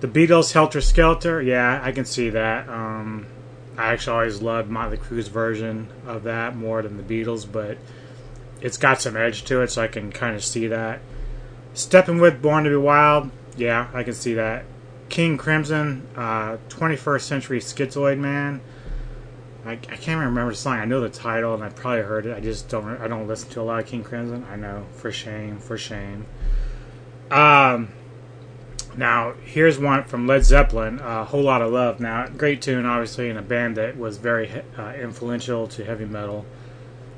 The 0.00 0.08
Beatles, 0.08 0.52
Helter 0.52 0.80
Skelter. 0.80 1.42
Yeah, 1.42 1.80
I 1.82 1.92
can 1.92 2.04
see 2.04 2.30
that. 2.30 2.68
Um, 2.68 3.26
I 3.76 3.92
actually 3.92 4.14
always 4.14 4.42
loved 4.42 4.70
Motley 4.70 4.96
Crue's 4.96 5.28
version 5.28 5.88
of 6.06 6.24
that 6.24 6.56
more 6.56 6.82
than 6.82 6.96
the 6.96 7.02
Beatles, 7.02 7.50
but 7.50 7.78
it's 8.60 8.76
got 8.76 9.00
some 9.00 9.16
edge 9.16 9.44
to 9.44 9.62
it, 9.62 9.70
so 9.70 9.82
I 9.82 9.88
can 9.88 10.12
kind 10.12 10.34
of 10.34 10.44
see 10.44 10.66
that. 10.68 11.00
Steppenwolf 11.74 12.42
Born 12.42 12.64
to 12.64 12.70
Be 12.70 12.76
Wild. 12.76 13.30
Yeah, 13.56 13.88
I 13.92 14.02
can 14.02 14.14
see 14.14 14.34
that. 14.34 14.64
King 15.08 15.38
Crimson, 15.38 16.06
uh, 16.16 16.58
21st 16.68 17.20
Century 17.22 17.60
Schizoid 17.60 18.18
Man. 18.18 18.60
I, 19.64 19.72
I 19.72 19.96
can't 19.96 20.20
remember 20.20 20.50
the 20.50 20.56
song. 20.56 20.78
I 20.78 20.84
know 20.84 21.00
the 21.00 21.08
title, 21.08 21.54
and 21.54 21.62
I 21.62 21.68
probably 21.68 22.02
heard 22.02 22.26
it. 22.26 22.36
I 22.36 22.40
just 22.40 22.68
don't. 22.68 22.88
I 23.00 23.08
don't 23.08 23.26
listen 23.26 23.50
to 23.50 23.60
a 23.60 23.62
lot 23.62 23.80
of 23.80 23.86
King 23.86 24.02
Crimson. 24.02 24.46
I 24.50 24.56
know 24.56 24.86
for 24.92 25.10
shame, 25.10 25.58
for 25.58 25.76
shame. 25.76 26.26
Um, 27.30 27.92
now 28.96 29.34
here's 29.44 29.78
one 29.78 30.04
from 30.04 30.26
Led 30.26 30.44
Zeppelin, 30.44 31.00
a 31.00 31.04
uh, 31.04 31.24
whole 31.24 31.42
lot 31.42 31.62
of 31.62 31.72
love. 31.72 32.00
Now, 32.00 32.26
great 32.28 32.62
tune, 32.62 32.86
obviously, 32.86 33.28
in 33.28 33.36
a 33.36 33.42
band 33.42 33.76
that 33.76 33.98
was 33.98 34.16
very 34.16 34.50
uh, 34.76 34.92
influential 34.94 35.66
to 35.68 35.84
heavy 35.84 36.06
metal. 36.06 36.46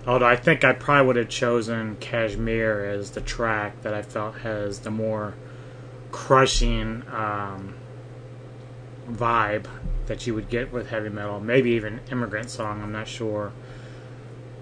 Although 0.07 0.27
I 0.27 0.37
think 0.37 0.65
I 0.65 0.73
probably 0.73 1.07
would 1.07 1.17
have 1.17 1.29
chosen 1.29 1.97
Kashmir 1.97 2.85
as 2.85 3.11
the 3.11 3.21
track 3.21 3.83
that 3.83 3.93
I 3.93 4.03
felt 4.03 4.39
has 4.39 4.81
the 4.81 4.91
more 4.91 5.35
crushing 6.11 7.03
um, 7.13 7.75
vibe 9.09 9.67
that 10.07 10.27
you 10.27 10.35
would 10.35 10.49
get 10.49 10.73
with 10.73 10.89
heavy 10.89 11.11
metal. 11.11 11.39
Maybe 11.41 11.71
even 11.73 12.01
Immigrant 12.11 12.51
Song, 12.51 12.83
I'm 12.83 12.93
not 12.93 13.09
sure. 13.09 13.53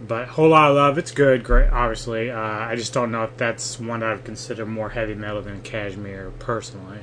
But 0.06 0.28
Whole 0.28 0.50
Lot 0.50 0.70
of 0.70 0.76
Love, 0.76 0.98
it's 0.98 1.10
good, 1.10 1.42
great, 1.42 1.70
obviously. 1.70 2.30
Uh, 2.30 2.38
I 2.38 2.76
just 2.76 2.92
don't 2.92 3.10
know 3.10 3.24
if 3.24 3.36
that's 3.36 3.80
one 3.80 4.02
I 4.02 4.12
would 4.12 4.24
consider 4.24 4.66
more 4.66 4.90
heavy 4.90 5.14
metal 5.14 5.42
than 5.42 5.62
Kashmir, 5.62 6.32
personally. 6.38 7.00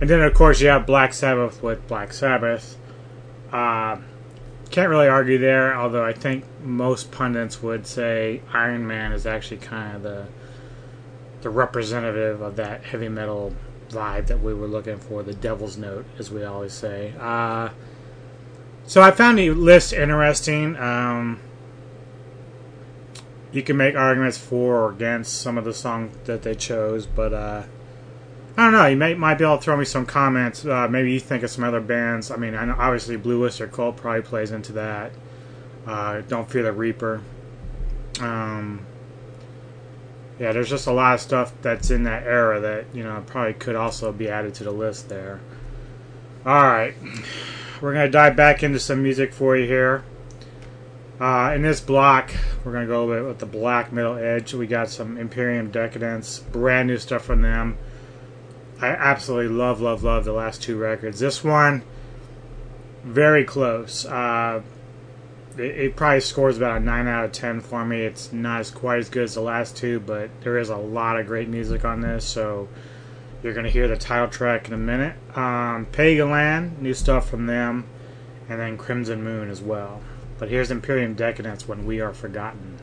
And 0.00 0.08
then, 0.08 0.20
of 0.20 0.34
course, 0.34 0.60
you 0.60 0.68
have 0.68 0.86
Black 0.86 1.12
Sabbath 1.12 1.62
with 1.62 1.86
Black 1.86 2.12
Sabbath. 2.12 2.76
Uh, 3.52 3.98
can't 4.74 4.90
really 4.90 5.06
argue 5.06 5.38
there, 5.38 5.72
although 5.72 6.04
I 6.04 6.12
think 6.12 6.44
most 6.60 7.12
pundits 7.12 7.62
would 7.62 7.86
say 7.86 8.42
Iron 8.52 8.88
Man 8.88 9.12
is 9.12 9.24
actually 9.24 9.58
kind 9.58 9.94
of 9.94 10.02
the 10.02 10.26
the 11.42 11.50
representative 11.50 12.40
of 12.40 12.56
that 12.56 12.82
heavy 12.82 13.08
metal 13.08 13.54
vibe 13.90 14.26
that 14.26 14.40
we 14.40 14.52
were 14.52 14.66
looking 14.66 14.98
for, 14.98 15.22
the 15.22 15.32
devil's 15.32 15.76
note, 15.76 16.04
as 16.18 16.32
we 16.32 16.42
always 16.42 16.72
say. 16.72 17.14
Uh, 17.20 17.68
so 18.84 19.00
I 19.00 19.12
found 19.12 19.38
the 19.38 19.50
list 19.50 19.92
interesting. 19.92 20.74
Um, 20.74 21.38
you 23.52 23.62
can 23.62 23.76
make 23.76 23.94
arguments 23.94 24.38
for 24.38 24.74
or 24.74 24.90
against 24.90 25.40
some 25.40 25.56
of 25.56 25.64
the 25.64 25.74
songs 25.74 26.16
that 26.24 26.42
they 26.42 26.56
chose, 26.56 27.06
but 27.06 27.32
uh, 27.32 27.62
I 28.56 28.64
don't 28.64 28.72
know. 28.72 28.86
You 28.86 28.96
may, 28.96 29.14
might 29.14 29.34
be 29.34 29.44
able 29.44 29.58
to 29.58 29.62
throw 29.62 29.76
me 29.76 29.84
some 29.84 30.06
comments. 30.06 30.64
Uh, 30.64 30.86
maybe 30.88 31.12
you 31.12 31.20
think 31.20 31.42
of 31.42 31.50
some 31.50 31.64
other 31.64 31.80
bands. 31.80 32.30
I 32.30 32.36
mean, 32.36 32.54
I 32.54 32.64
know 32.64 32.76
obviously 32.78 33.16
Blue 33.16 33.44
Oyster 33.44 33.66
Cult 33.66 33.96
probably 33.96 34.22
plays 34.22 34.52
into 34.52 34.72
that. 34.72 35.12
Uh, 35.86 36.20
Don't 36.22 36.48
Fear 36.48 36.62
the 36.62 36.72
Reaper. 36.72 37.20
Um, 38.20 38.86
yeah, 40.38 40.52
there's 40.52 40.70
just 40.70 40.86
a 40.86 40.92
lot 40.92 41.14
of 41.14 41.20
stuff 41.20 41.52
that's 41.62 41.90
in 41.90 42.04
that 42.04 42.24
era 42.24 42.60
that 42.60 42.86
you 42.92 43.04
know 43.04 43.22
probably 43.26 43.54
could 43.54 43.76
also 43.76 44.12
be 44.12 44.28
added 44.28 44.54
to 44.54 44.64
the 44.64 44.70
list 44.70 45.08
there. 45.08 45.40
All 46.46 46.62
right, 46.62 46.94
we're 47.80 47.92
gonna 47.92 48.10
dive 48.10 48.36
back 48.36 48.62
into 48.62 48.78
some 48.80 49.02
music 49.02 49.32
for 49.32 49.56
you 49.56 49.66
here. 49.66 50.04
Uh, 51.20 51.52
in 51.54 51.62
this 51.62 51.80
block, 51.80 52.32
we're 52.64 52.72
gonna 52.72 52.86
go 52.86 53.10
a 53.10 53.14
bit 53.14 53.24
with 53.26 53.38
the 53.38 53.46
black 53.46 53.92
metal 53.92 54.16
edge. 54.16 54.54
We 54.54 54.66
got 54.66 54.90
some 54.90 55.16
Imperium 55.16 55.70
Dekadenz, 55.70 56.50
brand 56.50 56.88
new 56.88 56.98
stuff 56.98 57.24
from 57.24 57.42
them. 57.42 57.78
I 58.80 58.88
absolutely 58.88 59.54
love, 59.54 59.80
love, 59.80 60.02
love 60.02 60.24
the 60.24 60.32
last 60.32 60.62
two 60.62 60.76
records. 60.76 61.20
This 61.20 61.44
one, 61.44 61.82
very 63.04 63.44
close. 63.44 64.04
Uh, 64.04 64.62
it, 65.56 65.62
it, 65.62 65.96
probably 65.96 66.20
scores 66.20 66.56
about 66.56 66.78
a 66.78 66.80
9 66.80 67.06
out 67.06 67.24
of 67.24 67.32
10 67.32 67.60
for 67.60 67.84
me. 67.84 68.02
It's 68.02 68.32
not 68.32 68.60
as 68.60 68.70
quite 68.70 68.98
as 68.98 69.08
good 69.08 69.24
as 69.24 69.34
the 69.34 69.40
last 69.40 69.76
two, 69.76 70.00
but 70.00 70.30
there 70.42 70.58
is 70.58 70.70
a 70.70 70.76
lot 70.76 71.18
of 71.18 71.26
great 71.26 71.48
music 71.48 71.84
on 71.84 72.00
this, 72.00 72.24
so 72.24 72.68
you're 73.42 73.52
going 73.52 73.66
to 73.66 73.70
hear 73.70 73.86
the 73.86 73.96
title 73.96 74.28
track 74.28 74.68
in 74.68 74.74
a 74.74 74.78
minute. 74.78 75.16
Um, 75.36 75.86
Paganland, 75.92 76.78
new 76.78 76.94
stuff 76.94 77.28
from 77.28 77.46
them, 77.46 77.86
and 78.48 78.58
then 78.58 78.76
Crimson 78.76 79.22
Moon 79.22 79.50
as 79.50 79.60
well. 79.60 80.00
But 80.38 80.48
here's 80.48 80.70
Imperium 80.70 81.14
Dekadenz 81.14 81.68
when 81.68 81.86
we 81.86 82.00
are 82.00 82.12
forgotten. 82.12 82.73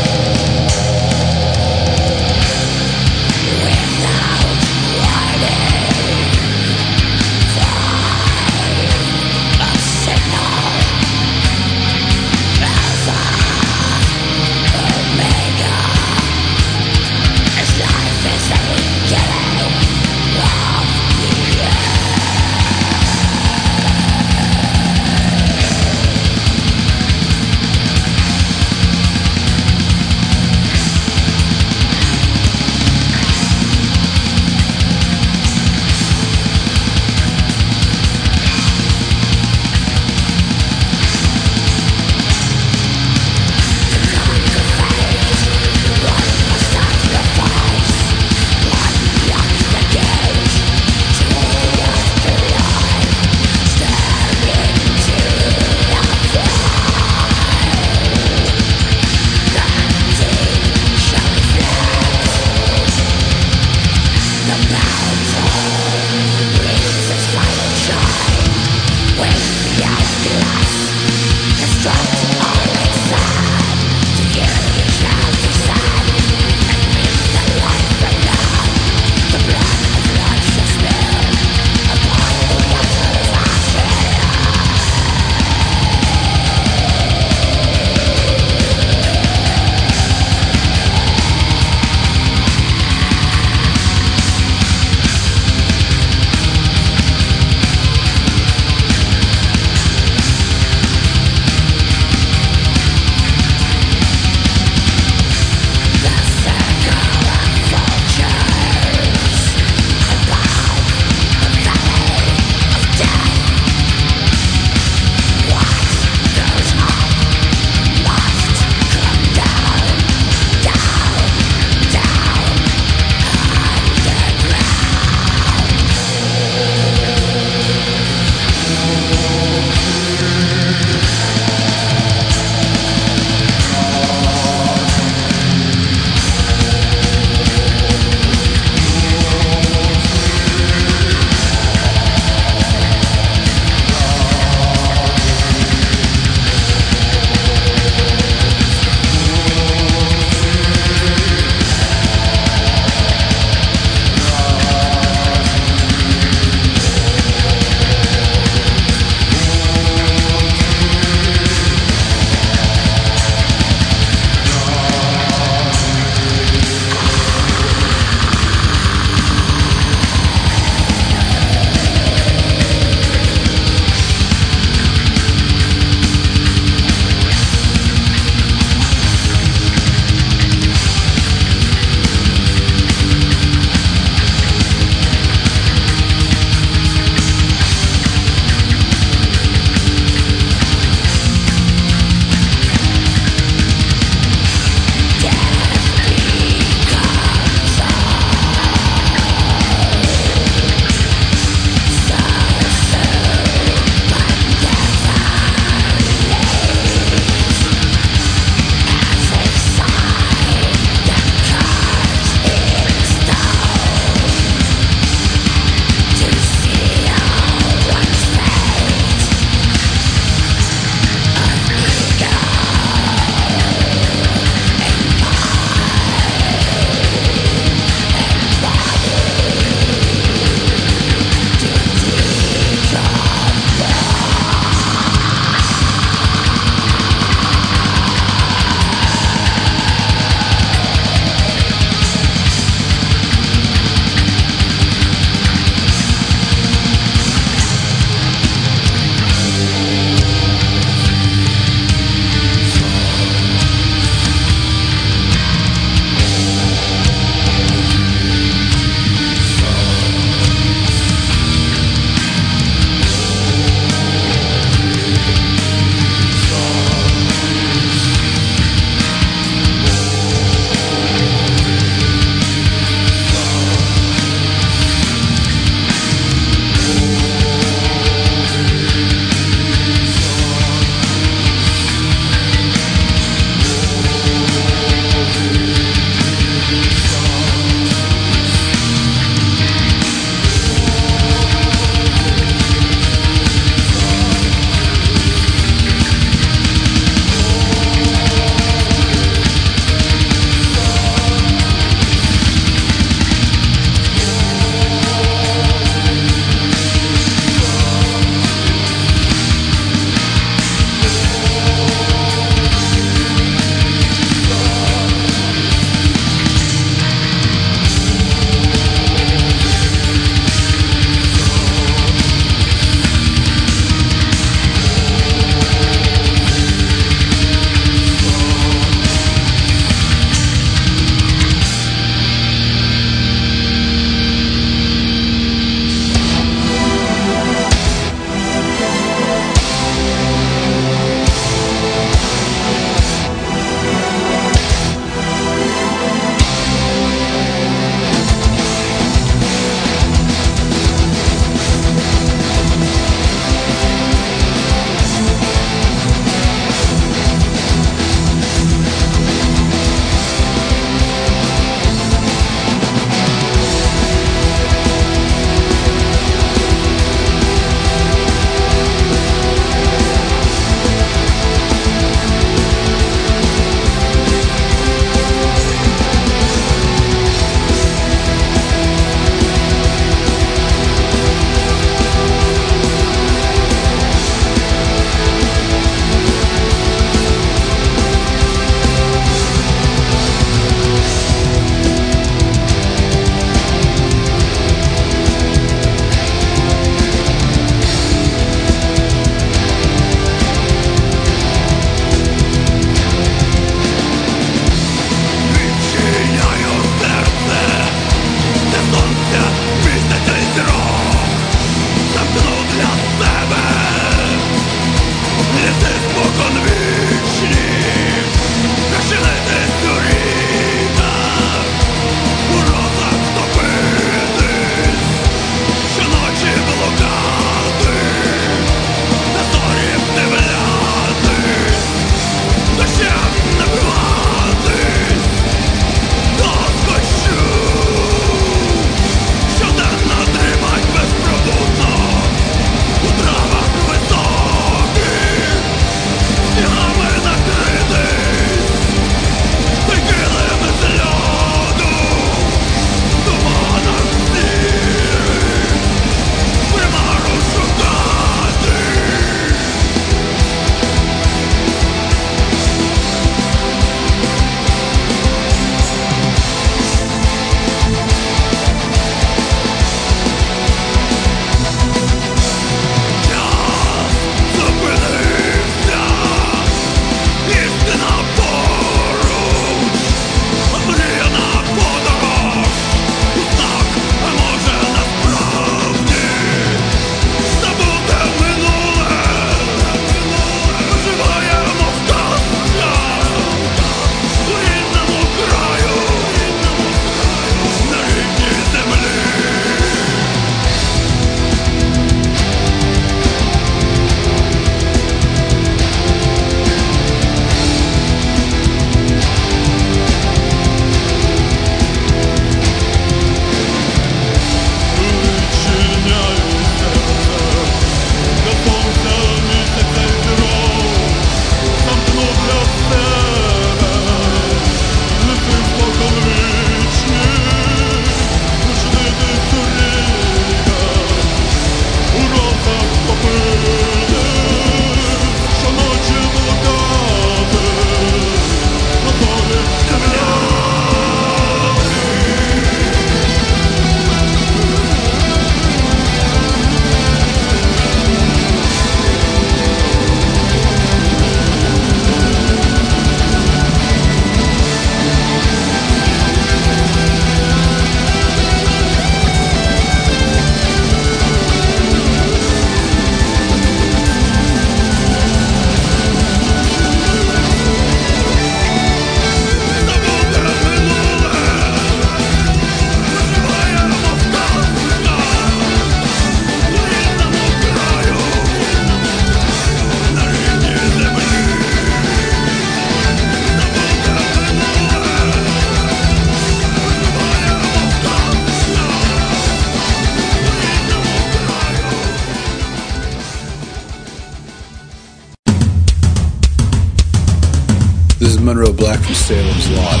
From 599.08 599.14
Salem's 599.14 599.70
Lot. 599.70 600.00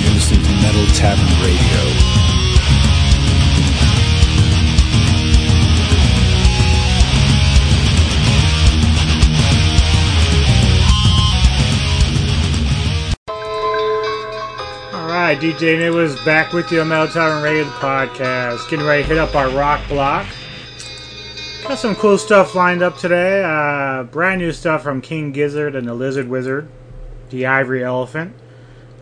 You're 0.00 0.14
listening 0.14 0.44
to 0.44 0.52
Metal 0.62 0.86
Tavern 0.94 1.26
Radio. 1.42 1.80
All 14.92 15.08
right, 15.08 15.36
DJ 15.36 15.74
Anubis 15.74 16.24
back 16.24 16.52
with 16.52 16.70
you 16.70 16.80
on 16.82 16.86
Metal 16.86 17.08
Tavern 17.08 17.42
Radio 17.42 17.64
the 17.64 17.70
podcast. 17.70 18.70
Getting 18.70 18.86
ready 18.86 19.02
to 19.02 19.08
hit 19.08 19.18
up 19.18 19.34
our 19.34 19.48
rock 19.48 19.80
block. 19.88 20.28
Got 21.66 21.80
some 21.80 21.96
cool 21.96 22.18
stuff 22.18 22.54
lined 22.54 22.82
up 22.82 22.98
today. 22.98 23.42
Uh, 23.42 24.04
brand 24.04 24.40
new 24.40 24.52
stuff 24.52 24.84
from 24.84 25.00
King 25.00 25.32
Gizzard 25.32 25.74
and 25.74 25.88
the 25.88 25.94
Lizard 25.94 26.28
Wizard, 26.28 26.68
the 27.30 27.46
Ivory 27.46 27.82
Elephant. 27.82 28.36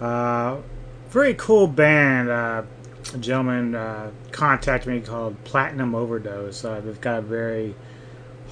Uh, 0.02 0.60
very 1.10 1.32
cool 1.34 1.68
band. 1.68 2.28
Uh, 2.28 2.62
a 3.14 3.18
gentleman 3.18 3.74
uh, 3.74 4.10
contacted 4.32 4.92
me 4.92 5.00
called 5.00 5.42
Platinum 5.44 5.94
Overdose. 5.94 6.64
Uh, 6.64 6.80
they've 6.80 7.00
got 7.00 7.20
a 7.20 7.22
very 7.22 7.76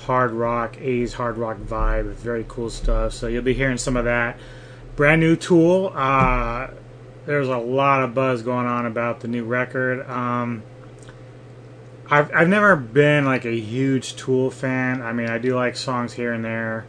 hard 0.02 0.30
rock, 0.30 0.76
80s 0.76 1.14
hard 1.14 1.36
rock 1.36 1.58
vibe. 1.58 2.06
with 2.06 2.18
Very 2.18 2.44
cool 2.48 2.70
stuff. 2.70 3.14
So 3.14 3.26
you'll 3.26 3.42
be 3.42 3.54
hearing 3.54 3.78
some 3.78 3.96
of 3.96 4.04
that. 4.04 4.38
Brand 4.94 5.20
new 5.20 5.34
Tool. 5.34 5.92
Uh, 5.92 6.68
there's 7.26 7.48
a 7.48 7.58
lot 7.58 8.02
of 8.02 8.14
buzz 8.14 8.42
going 8.42 8.66
on 8.66 8.86
about 8.86 9.20
the 9.20 9.28
new 9.28 9.44
record. 9.44 10.08
Um, 10.08 10.62
I've 12.08 12.32
I've 12.32 12.48
never 12.48 12.76
been 12.76 13.24
like 13.24 13.44
a 13.44 13.56
huge 13.56 14.14
Tool 14.14 14.50
fan. 14.50 15.02
I 15.02 15.12
mean, 15.12 15.28
I 15.28 15.38
do 15.38 15.54
like 15.56 15.76
songs 15.76 16.12
here 16.12 16.32
and 16.32 16.44
there. 16.44 16.86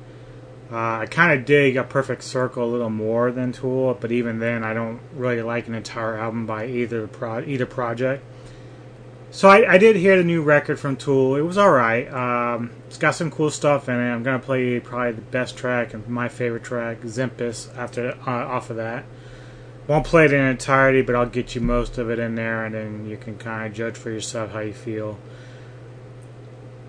Uh, 0.72 0.99
I 0.99 1.05
kind 1.05 1.38
of 1.38 1.45
dig 1.45 1.76
a 1.76 1.84
Perfect 1.84 2.24
Circle 2.24 2.63
a 2.63 2.69
little 2.72 2.89
more 2.89 3.32
than 3.32 3.51
Tool, 3.51 3.97
but 3.99 4.11
even 4.11 4.39
then, 4.39 4.63
I 4.63 4.74
don't 4.74 5.01
really 5.13 5.41
like 5.41 5.67
an 5.67 5.76
entire 5.76 6.17
album 6.17 6.45
by 6.45 6.67
either 6.67 7.07
pro- 7.07 7.41
either 7.41 7.65
project. 7.65 8.24
So 9.32 9.49
I, 9.49 9.74
I 9.74 9.78
did 9.78 9.95
hear 9.95 10.17
the 10.17 10.24
new 10.24 10.41
record 10.41 10.80
from 10.80 10.95
Tool. 10.95 11.36
It 11.36 11.41
was 11.41 11.57
all 11.57 11.72
right. 11.72 12.07
Um, 12.11 12.72
it's 12.88 12.97
got 12.97 13.15
some 13.15 13.32
cool 13.32 13.49
stuff 13.49 13.89
in 13.89 13.95
it. 13.95 14.13
I'm 14.13 14.24
gonna 14.24 14.39
play 14.39 14.80
probably 14.80 15.13
the 15.13 15.22
best 15.22 15.57
track 15.57 15.93
and 15.93 16.07
my 16.07 16.30
favorite 16.30 16.63
track, 16.63 17.01
Zimpus, 17.01 17.76
after 17.78 18.11
uh, 18.26 18.32
off 18.32 18.69
of 18.69 18.78
that. 18.78 19.05
Won't 19.88 20.05
play 20.05 20.26
it 20.26 20.34
in 20.34 20.41
entirety, 20.41 21.01
but 21.01 21.15
I'll 21.15 21.26
get 21.26 21.55
you 21.55 21.61
most 21.61 21.97
of 21.97 22.09
it 22.09 22.19
in 22.19 22.36
there, 22.36 22.65
and 22.65 22.76
then 22.76 23.05
you 23.05 23.17
can 23.17 23.38
kind 23.38 23.67
of 23.67 23.74
judge 23.74 23.97
for 23.97 24.09
yourself 24.09 24.51
how 24.51 24.59
you 24.59 24.74
feel. 24.74 25.17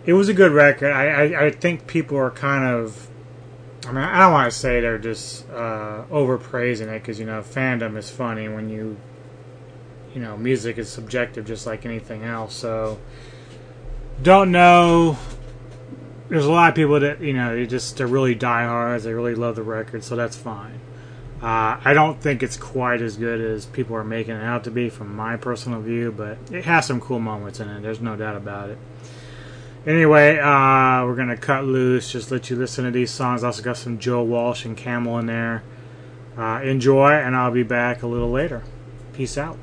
It 0.05 0.12
was 0.12 0.28
a 0.28 0.35
good 0.35 0.53
record. 0.53 0.93
I, 0.93 1.07
I, 1.07 1.47
I 1.47 1.51
think 1.51 1.87
people 1.87 2.16
are 2.18 2.30
kind 2.30 2.64
of. 2.64 3.09
I 3.85 3.89
mean, 3.89 4.05
I 4.05 4.20
don't 4.20 4.33
want 4.33 4.53
to 4.53 4.57
say 4.57 4.80
they're 4.80 4.99
just 4.99 5.49
uh, 5.51 6.05
overpraising 6.11 6.87
it 6.87 7.03
because 7.03 7.18
you 7.18 7.26
know 7.26 7.43
fandom 7.43 7.97
is 7.97 8.11
funny 8.11 8.49
when 8.49 8.70
you, 8.70 8.97
you 10.14 10.20
know, 10.20 10.37
music 10.37 10.78
is 10.78 10.89
subjective 10.89 11.45
just 11.45 11.66
like 11.66 11.85
anything 11.85 12.22
else. 12.22 12.55
So, 12.55 13.01
don't 14.22 14.53
know. 14.53 15.18
There's 16.28 16.47
a 16.47 16.53
lot 16.53 16.70
of 16.70 16.74
people 16.74 17.01
that 17.01 17.20
you 17.20 17.33
know 17.33 17.57
they 17.57 17.66
just 17.66 17.97
they're 17.97 18.07
really 18.07 18.35
diehards. 18.37 19.05
They 19.05 19.14
really 19.14 19.35
love 19.35 19.57
the 19.57 19.62
record, 19.62 20.05
so 20.05 20.14
that's 20.14 20.37
fine. 20.37 20.80
Uh, 21.43 21.80
I 21.85 21.93
don't 21.93 22.20
think 22.20 22.45
it's 22.45 22.57
quite 22.57 23.03
as 23.03 23.16
good 23.16 23.41
as 23.41 23.66
people 23.66 23.97
are 23.97 24.05
making 24.05 24.37
it 24.37 24.45
out 24.45 24.62
to 24.64 24.70
be 24.70 24.89
from 24.89 25.16
my 25.16 25.37
personal 25.37 25.80
view, 25.80 26.12
but 26.16 26.39
it 26.53 26.64
has 26.66 26.87
some 26.87 27.01
cool 27.01 27.18
moments 27.18 27.59
in 27.59 27.68
it. 27.68 27.83
There's 27.83 28.01
no 28.01 28.14
doubt 28.14 28.37
about 28.37 28.70
it. 28.70 28.78
Anyway, 29.85 30.39
uh, 30.39 31.05
we're 31.05 31.16
to 31.28 31.37
cut 31.37 31.64
loose, 31.64 32.12
just 32.12 32.30
let 32.30 32.49
you 32.49 32.57
listen 32.57 32.85
to 32.85 32.93
these 32.93 33.11
songs. 33.11 33.43
Also 33.43 33.62
got 33.64 33.76
some 33.76 33.99
Joe 33.99 34.22
Walsh 34.22 34.64
and 34.64 34.76
Camel 34.76 35.18
in 35.18 35.26
there. 35.26 35.64
Uh, 36.39 36.61
enjoy, 36.62 37.11
and 37.11 37.35
I'll 37.35 37.51
be 37.51 37.64
back 37.64 38.03
a 38.03 38.07
little 38.07 38.30
later. 38.30 38.62
Peace 39.12 39.37
out. 39.37 39.59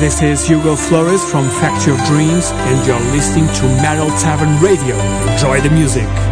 This 0.00 0.20
is 0.20 0.46
Hugo 0.46 0.76
Flores 0.76 1.24
from 1.24 1.48
Factory 1.48 1.94
of 1.94 2.04
Dreams, 2.04 2.50
and 2.52 2.86
you're 2.86 3.00
listening 3.12 3.46
to 3.54 3.62
Metal 3.80 4.08
Tavern 4.18 4.60
Radio. 4.60 4.96
Enjoy 5.32 5.60
the 5.60 5.70
music. 5.70 6.25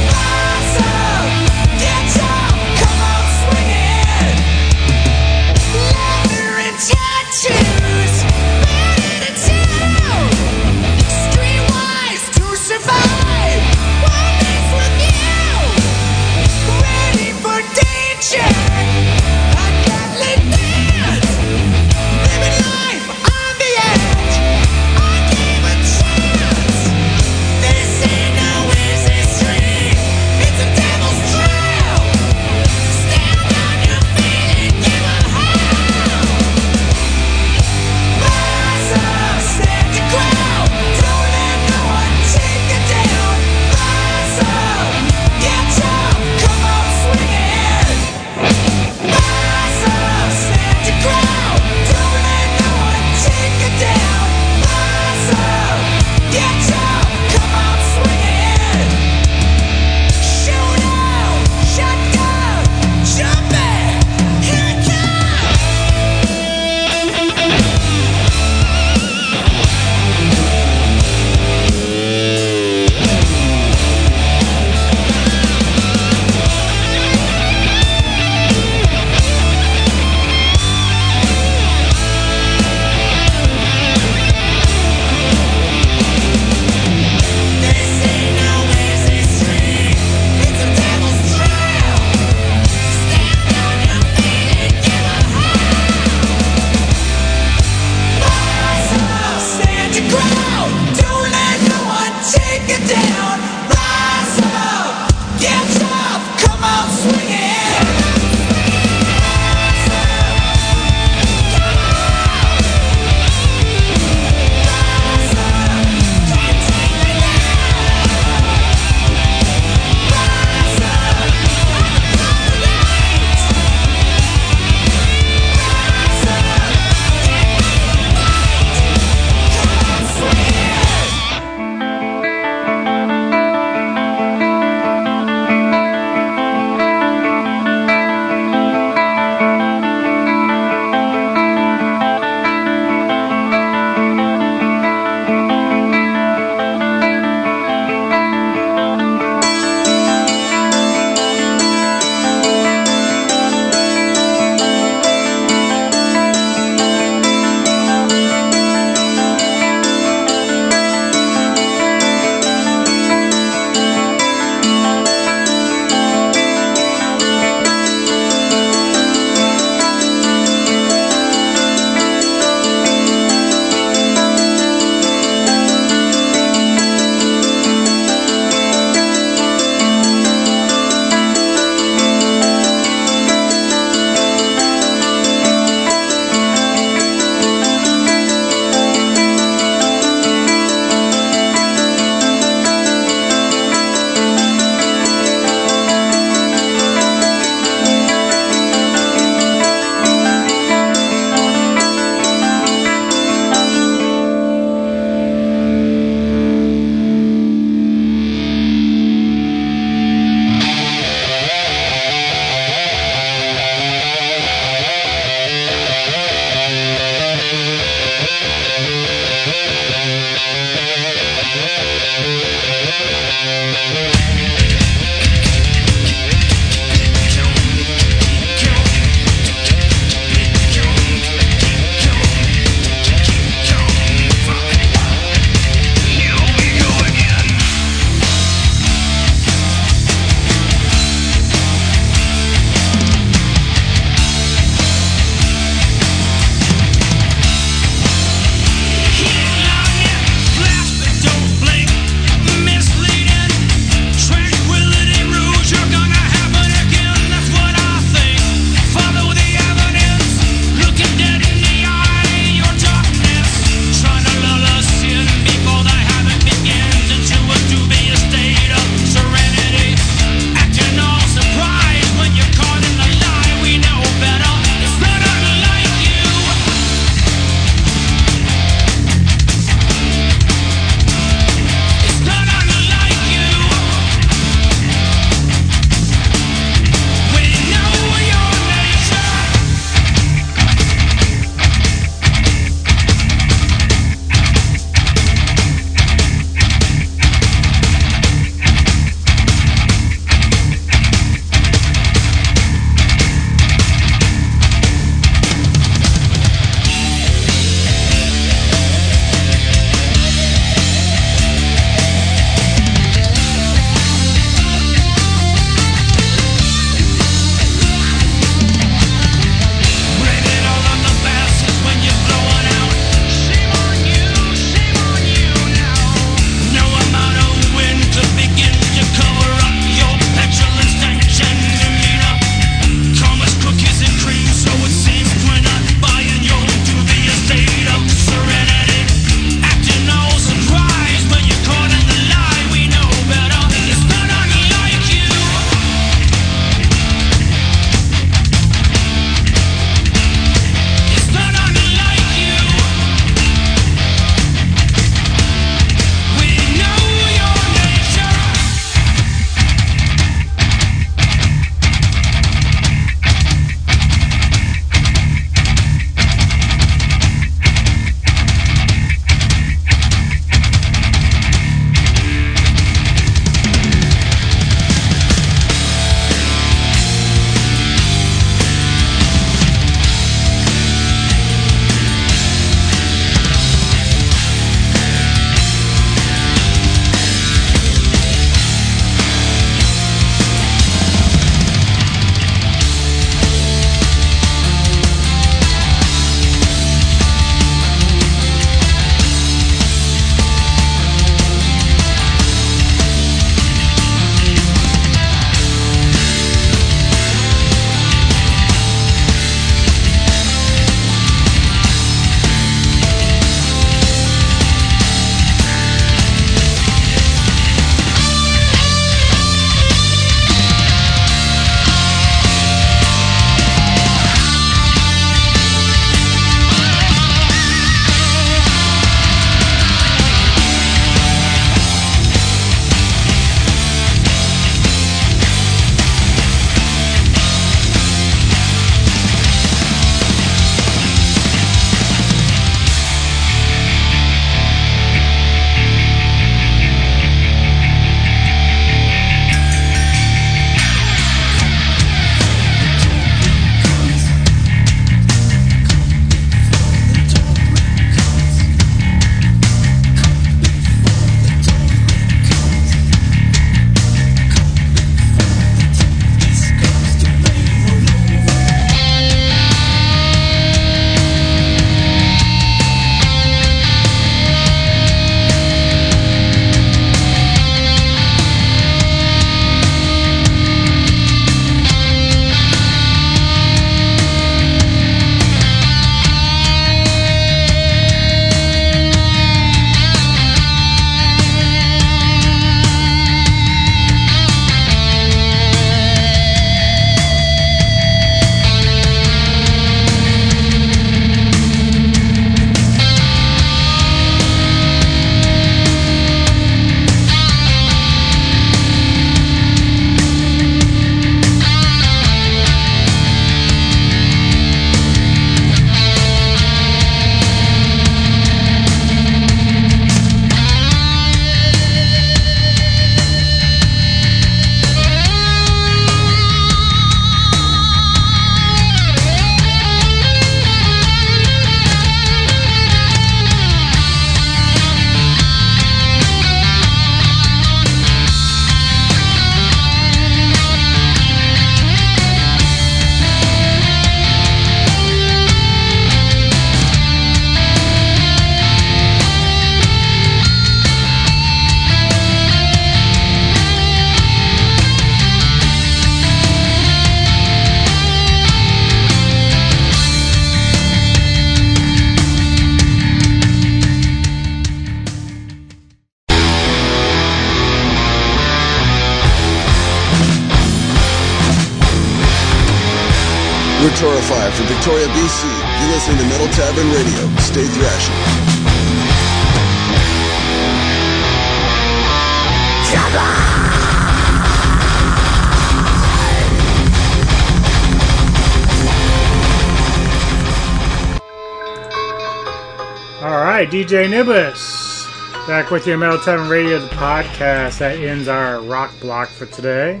DJ 593.74 594.04
Anubis, 594.04 595.04
back 595.48 595.72
with 595.72 595.84
you, 595.84 595.98
Metal 595.98 596.16
Tavern 596.16 596.48
Radio, 596.48 596.78
the 596.78 596.86
podcast. 596.90 597.78
That 597.78 597.98
ends 597.98 598.28
our 598.28 598.62
rock 598.62 598.92
block 599.00 599.28
for 599.30 599.46
today. 599.46 600.00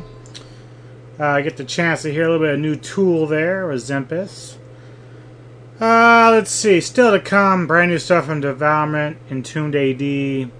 Uh, 1.18 1.24
I 1.24 1.42
get 1.42 1.56
the 1.56 1.64
chance 1.64 2.02
to 2.02 2.12
hear 2.12 2.22
a 2.22 2.30
little 2.30 2.46
bit 2.46 2.54
of 2.54 2.60
new 2.60 2.76
Tool 2.76 3.26
there 3.26 3.66
with 3.66 3.82
Zempus. 3.82 4.58
Uh, 5.80 6.30
let's 6.30 6.52
see, 6.52 6.80
still 6.80 7.10
to 7.10 7.18
come, 7.18 7.66
brand 7.66 7.90
new 7.90 7.98
stuff 7.98 8.26
from 8.26 8.40
Devourment, 8.40 9.18
Entombed 9.28 9.74
AD. 9.74 10.52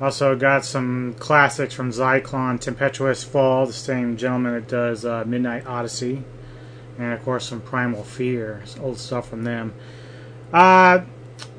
Also 0.00 0.34
got 0.34 0.64
some 0.64 1.14
classics 1.18 1.74
from 1.74 1.90
Zyklon, 1.90 2.58
Tempestuous 2.58 3.22
Fall, 3.22 3.66
the 3.66 3.74
same 3.74 4.16
gentleman 4.16 4.54
that 4.54 4.66
does 4.66 5.04
uh, 5.04 5.24
Midnight 5.26 5.66
Odyssey, 5.66 6.24
and 6.98 7.12
of 7.12 7.22
course 7.22 7.46
some 7.46 7.60
Primal 7.60 8.02
Fear, 8.02 8.62
old 8.80 8.96
stuff 8.96 9.28
from 9.28 9.44
them. 9.44 9.74
Uh, 10.54 11.00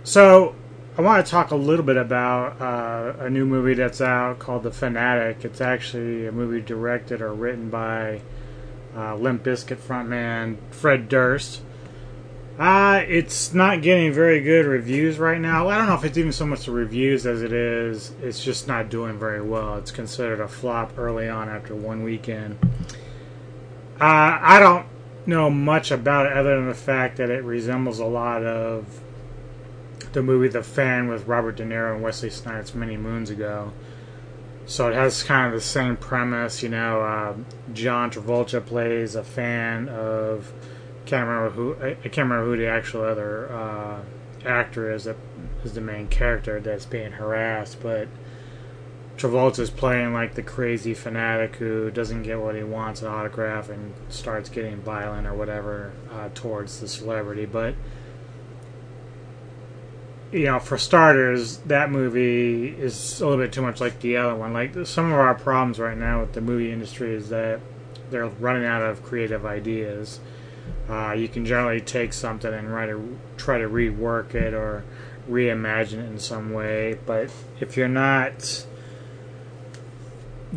so 0.03 0.55
I 1.01 1.03
want 1.03 1.25
to 1.25 1.31
talk 1.31 1.49
a 1.49 1.55
little 1.55 1.83
bit 1.83 1.97
about 1.97 2.61
uh, 2.61 3.25
a 3.25 3.27
new 3.27 3.43
movie 3.43 3.73
that's 3.73 4.01
out 4.01 4.37
called 4.37 4.61
The 4.61 4.71
Fanatic. 4.71 5.43
It's 5.43 5.59
actually 5.59 6.27
a 6.27 6.31
movie 6.31 6.61
directed 6.61 7.23
or 7.23 7.33
written 7.33 7.71
by 7.71 8.21
uh, 8.95 9.15
Limp 9.15 9.43
Bizkit 9.43 9.77
frontman 9.77 10.57
Fred 10.69 11.09
Durst. 11.09 11.63
Uh, 12.59 13.01
it's 13.07 13.51
not 13.51 13.81
getting 13.81 14.13
very 14.13 14.41
good 14.41 14.67
reviews 14.67 15.17
right 15.17 15.41
now. 15.41 15.69
I 15.69 15.77
don't 15.79 15.87
know 15.87 15.95
if 15.95 16.05
it's 16.05 16.19
even 16.19 16.31
so 16.31 16.45
much 16.45 16.67
the 16.67 16.71
reviews 16.71 17.25
as 17.25 17.41
it 17.41 17.51
is. 17.51 18.13
It's 18.21 18.43
just 18.43 18.67
not 18.67 18.89
doing 18.89 19.17
very 19.17 19.41
well. 19.41 19.77
It's 19.77 19.89
considered 19.89 20.39
a 20.39 20.47
flop 20.47 20.99
early 20.99 21.27
on 21.27 21.49
after 21.49 21.73
one 21.73 22.03
weekend. 22.03 22.59
Uh, 23.99 24.37
I 24.39 24.59
don't 24.59 24.85
know 25.25 25.49
much 25.49 25.89
about 25.89 26.27
it 26.27 26.33
other 26.33 26.57
than 26.57 26.67
the 26.67 26.75
fact 26.75 27.17
that 27.17 27.31
it 27.31 27.43
resembles 27.43 27.97
a 27.97 28.05
lot 28.05 28.43
of 28.43 29.01
the 30.13 30.21
movie 30.21 30.47
The 30.47 30.63
Fan 30.63 31.07
with 31.07 31.27
Robert 31.27 31.57
De 31.57 31.63
Niro 31.63 31.93
and 31.93 32.03
Wesley 32.03 32.29
Snipes 32.29 32.73
many 32.73 32.97
moons 32.97 33.29
ago. 33.29 33.71
So 34.65 34.89
it 34.89 34.93
has 34.93 35.23
kind 35.23 35.47
of 35.47 35.53
the 35.53 35.65
same 35.65 35.97
premise, 35.97 36.63
you 36.63 36.69
know. 36.69 37.01
Uh, 37.01 37.35
John 37.73 38.11
Travolta 38.11 38.65
plays 38.65 39.15
a 39.15 39.23
fan 39.23 39.89
of 39.89 40.53
can't 41.05 41.27
remember 41.27 41.49
who 41.49 41.75
I 41.83 41.95
can't 42.09 42.29
remember 42.29 42.45
who 42.45 42.57
the 42.57 42.67
actual 42.67 43.03
other 43.03 43.51
uh, 43.51 44.01
actor 44.45 44.91
is 44.91 45.05
that 45.05 45.17
is 45.63 45.73
the 45.73 45.81
main 45.81 46.07
character 46.07 46.59
that's 46.59 46.85
being 46.85 47.13
harassed, 47.13 47.81
but 47.81 48.07
Travolta's 49.17 49.69
playing 49.69 50.13
like 50.13 50.35
the 50.35 50.41
crazy 50.41 50.93
fanatic 50.93 51.57
who 51.57 51.91
doesn't 51.91 52.23
get 52.23 52.39
what 52.39 52.55
he 52.55 52.63
wants 52.63 53.01
an 53.01 53.07
autograph 53.07 53.69
and 53.69 53.93
starts 54.09 54.49
getting 54.49 54.77
violent 54.77 55.27
or 55.27 55.33
whatever 55.33 55.91
uh, 56.11 56.29
towards 56.33 56.79
the 56.79 56.87
celebrity, 56.87 57.45
but 57.45 57.75
you 60.31 60.45
know, 60.45 60.59
for 60.59 60.77
starters, 60.77 61.57
that 61.59 61.91
movie 61.91 62.69
is 62.69 63.19
a 63.19 63.27
little 63.27 63.43
bit 63.43 63.51
too 63.51 63.61
much 63.61 63.81
like 63.81 63.99
the 63.99 64.17
other 64.17 64.35
one. 64.35 64.53
Like 64.53 64.73
some 64.85 65.11
of 65.11 65.19
our 65.19 65.35
problems 65.35 65.79
right 65.79 65.97
now 65.97 66.21
with 66.21 66.33
the 66.33 66.41
movie 66.41 66.71
industry 66.71 67.13
is 67.13 67.29
that 67.29 67.59
they're 68.09 68.27
running 68.27 68.65
out 68.65 68.81
of 68.81 69.03
creative 69.03 69.45
ideas. 69.45 70.19
Uh, 70.89 71.13
you 71.13 71.27
can 71.27 71.45
generally 71.45 71.81
take 71.81 72.13
something 72.13 72.53
and 72.53 72.67
try 72.67 72.85
to 72.85 73.17
try 73.37 73.57
to 73.57 73.67
rework 73.67 74.35
it 74.35 74.53
or 74.53 74.83
reimagine 75.29 75.99
it 75.99 76.05
in 76.05 76.19
some 76.19 76.51
way, 76.53 76.97
but 77.05 77.29
if 77.59 77.77
you're 77.77 77.87
not 77.87 78.65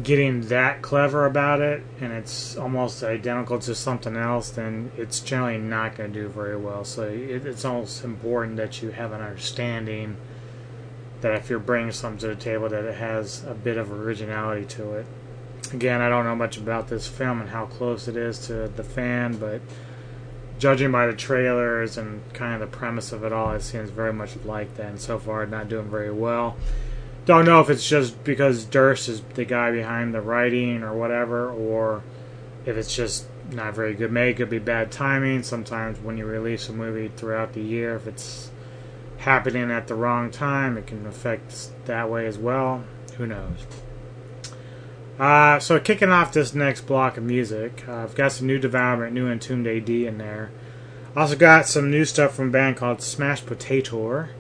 getting 0.03 0.49
that 0.49 0.83
clever 0.83 1.25
about 1.25 1.61
it 1.61 1.83
and 2.01 2.13
it's 2.13 2.57
almost 2.57 3.03
identical 3.03 3.59
to 3.61 3.75
something 3.75 4.17
else, 4.17 4.51
then 4.51 4.91
it's 4.97 5.21
generally 5.21 5.59
not 5.59 5.97
going 5.97 6.13
to 6.13 6.23
do 6.23 6.29
very 6.29 6.57
well. 6.57 6.85
So 6.85 7.05
it, 7.05 7.47
it's 7.47 7.65
almost 7.65 8.03
important 8.05 8.57
that 8.57 8.83
you 8.83 8.91
have 8.91 9.13
an 9.13 9.21
understanding 9.21 10.17
that 11.21 11.35
if 11.35 11.49
you're 11.49 11.61
bringing 11.61 11.93
something 11.93 12.19
to 12.19 12.27
the 12.29 12.37
table, 12.37 12.69
that 12.69 12.85
it 12.85 12.97
has 12.97 13.45
a 13.45 13.55
bit 13.55 13.77
of 13.77 13.93
originality 13.93 14.67
to 14.67 14.95
it. 14.95 15.07
Again, 15.73 16.01
I 16.01 16.09
don't 16.09 16.25
know 16.25 16.37
much 16.37 16.57
about 16.57 16.89
this 16.89 17.07
film 17.07 17.41
and 17.41 17.51
how 17.51 17.67
close 17.67 18.09
it 18.09 18.17
is 18.17 18.47
to 18.49 18.69
the 18.69 18.85
fan, 18.85 19.39
but 19.39 19.63
judging 20.59 20.91
by 20.91 21.07
the 21.07 21.15
trailers 21.15 21.97
and 21.97 22.21
kind 22.35 22.55
of 22.55 22.61
the 22.61 22.77
premise 22.77 23.13
of 23.13 23.25
it 23.25 23.33
all, 23.33 23.53
it 23.53 23.63
seems 23.63 23.91
very 23.91 24.13
much 24.13 24.37
like 24.45 24.77
that. 24.77 24.87
And 24.87 25.01
so 25.01 25.19
far, 25.19 25.47
not 25.47 25.69
doing 25.69 25.89
very 25.89 26.13
well 26.13 26.57
don't 27.25 27.45
know 27.45 27.61
if 27.61 27.71
it's 27.71 27.89
just 27.89 28.23
because 28.25 28.65
Durst 28.65 29.09
is 29.09 29.23
the 29.35 29.45
guy 29.45 29.71
behind 29.71 30.15
the 30.15 30.21
writing 30.21 30.83
or 30.83 30.95
whatever, 30.95 31.51
or 31.51 32.03
if 32.67 32.77
it's 32.77 32.95
just 32.95 33.27
not 33.51 33.75
very 33.75 33.95
good 33.95 34.13
made. 34.13 34.31
It 34.31 34.37
could 34.37 34.51
be 34.51 34.59
bad 34.59 34.91
timing. 34.91 35.43
Sometimes 35.43 35.99
when 36.01 36.19
you 36.19 36.27
release 36.27 36.69
a 36.69 36.73
movie 36.73 37.11
throughout 37.17 37.53
the 37.53 37.63
year, 37.63 37.97
if 37.97 38.07
it's 38.07 38.51
happening 39.19 39.71
at 39.71 39.87
the 39.87 39.95
wrong 39.95 40.31
time, 40.31 40.77
it 40.77 40.87
can 40.87 41.07
affect 41.07 41.71
that 41.87 42.11
way 42.11 42.27
as 42.27 42.39
well. 42.39 42.85
Who 43.17 43.27
knows? 43.27 43.67
Uh, 45.19 45.61
so 45.61 45.79
kicking 45.79 46.11
off 46.11 46.33
this 46.33 46.55
next 46.55 46.83
block 46.83 47.17
of 47.17 47.23
music, 47.23 47.85
uh, 47.89 47.99
I've 47.99 48.17
got 48.17 48.33
some 48.33 48.49
new 48.49 48.59
Devourment, 48.59 49.13
new 49.13 49.29
Entombed 49.29 49.67
AD 49.67 49.89
in 49.89 50.19
there. 50.19 50.51
Also 51.17 51.37
got 51.37 51.67
some 51.67 51.91
new 51.91 52.05
stuff 52.05 52.35
from 52.35 52.49
a 52.49 52.51
band 52.51 52.77
called 52.77 53.01
Smash 53.01 53.47
Potater. 53.47 54.31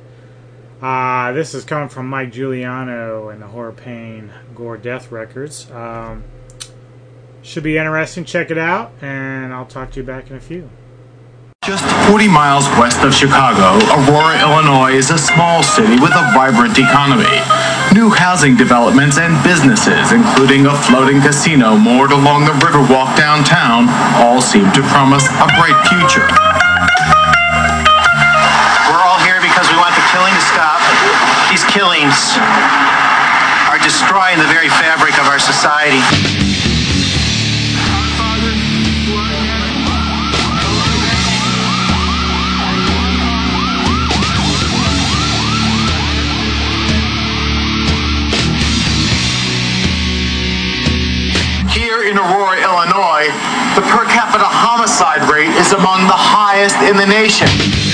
Uh, 0.85 1.33
this 1.33 1.55
is 1.55 1.65
coming 1.65 1.89
from 1.89 2.07
Mike 2.07 2.31
Juliano 2.31 3.31
and 3.31 3.41
the 3.41 3.47
Horror 3.47 3.73
Pain 3.73 4.31
Gore 4.55 4.77
Death 4.77 5.11
Records. 5.11 5.71
Um, 5.71 6.25
should 7.41 7.63
be 7.63 7.79
interesting. 7.79 8.27
Check 8.27 8.51
it 8.51 8.59
out, 8.59 8.93
and 9.01 9.55
I'll 9.55 9.65
talk 9.65 9.93
to 9.93 10.01
you 10.01 10.05
back 10.05 10.29
in 10.29 10.37
a 10.37 10.41
few. 10.41 10.69
Just 11.65 11.83
40 12.11 12.29
miles 12.29 12.69
west 12.77 13.01
of 13.01 13.15
Chicago, 13.15 13.81
Aurora, 13.97 14.39
Illinois 14.39 14.93
is 14.93 15.09
a 15.09 15.17
small 15.17 15.63
city 15.63 15.97
with 15.97 16.13
a 16.13 16.31
vibrant 16.37 16.77
economy. 16.77 17.33
New 17.95 18.11
housing 18.11 18.55
developments 18.55 19.17
and 19.17 19.43
businesses, 19.43 20.13
including 20.13 20.67
a 20.67 20.77
floating 20.83 21.23
casino 21.23 21.79
moored 21.79 22.13
along 22.13 22.45
the 22.45 22.53
Riverwalk 22.61 23.17
downtown, 23.17 23.89
all 24.21 24.43
seem 24.43 24.71
to 24.73 24.83
promise 24.93 25.25
a 25.41 25.49
bright 25.57 25.81
future. 25.89 26.54
Killings 31.75 32.39
are 33.67 33.83
destroying 33.83 34.39
the 34.39 34.47
very 34.47 34.69
fabric 34.69 35.19
of 35.19 35.27
our 35.27 35.41
society. 35.41 35.99
Here 51.75 52.05
in 52.05 52.17
Aurora, 52.17 52.63
Illinois, 52.63 53.27
the 53.75 53.83
per 53.91 54.05
capita 54.07 54.47
homicide 54.47 55.29
rate 55.29 55.51
is 55.59 55.73
among 55.73 56.07
the 56.07 56.15
highest 56.15 56.77
in 56.83 56.97
the 56.97 57.07
nation. 57.07 57.94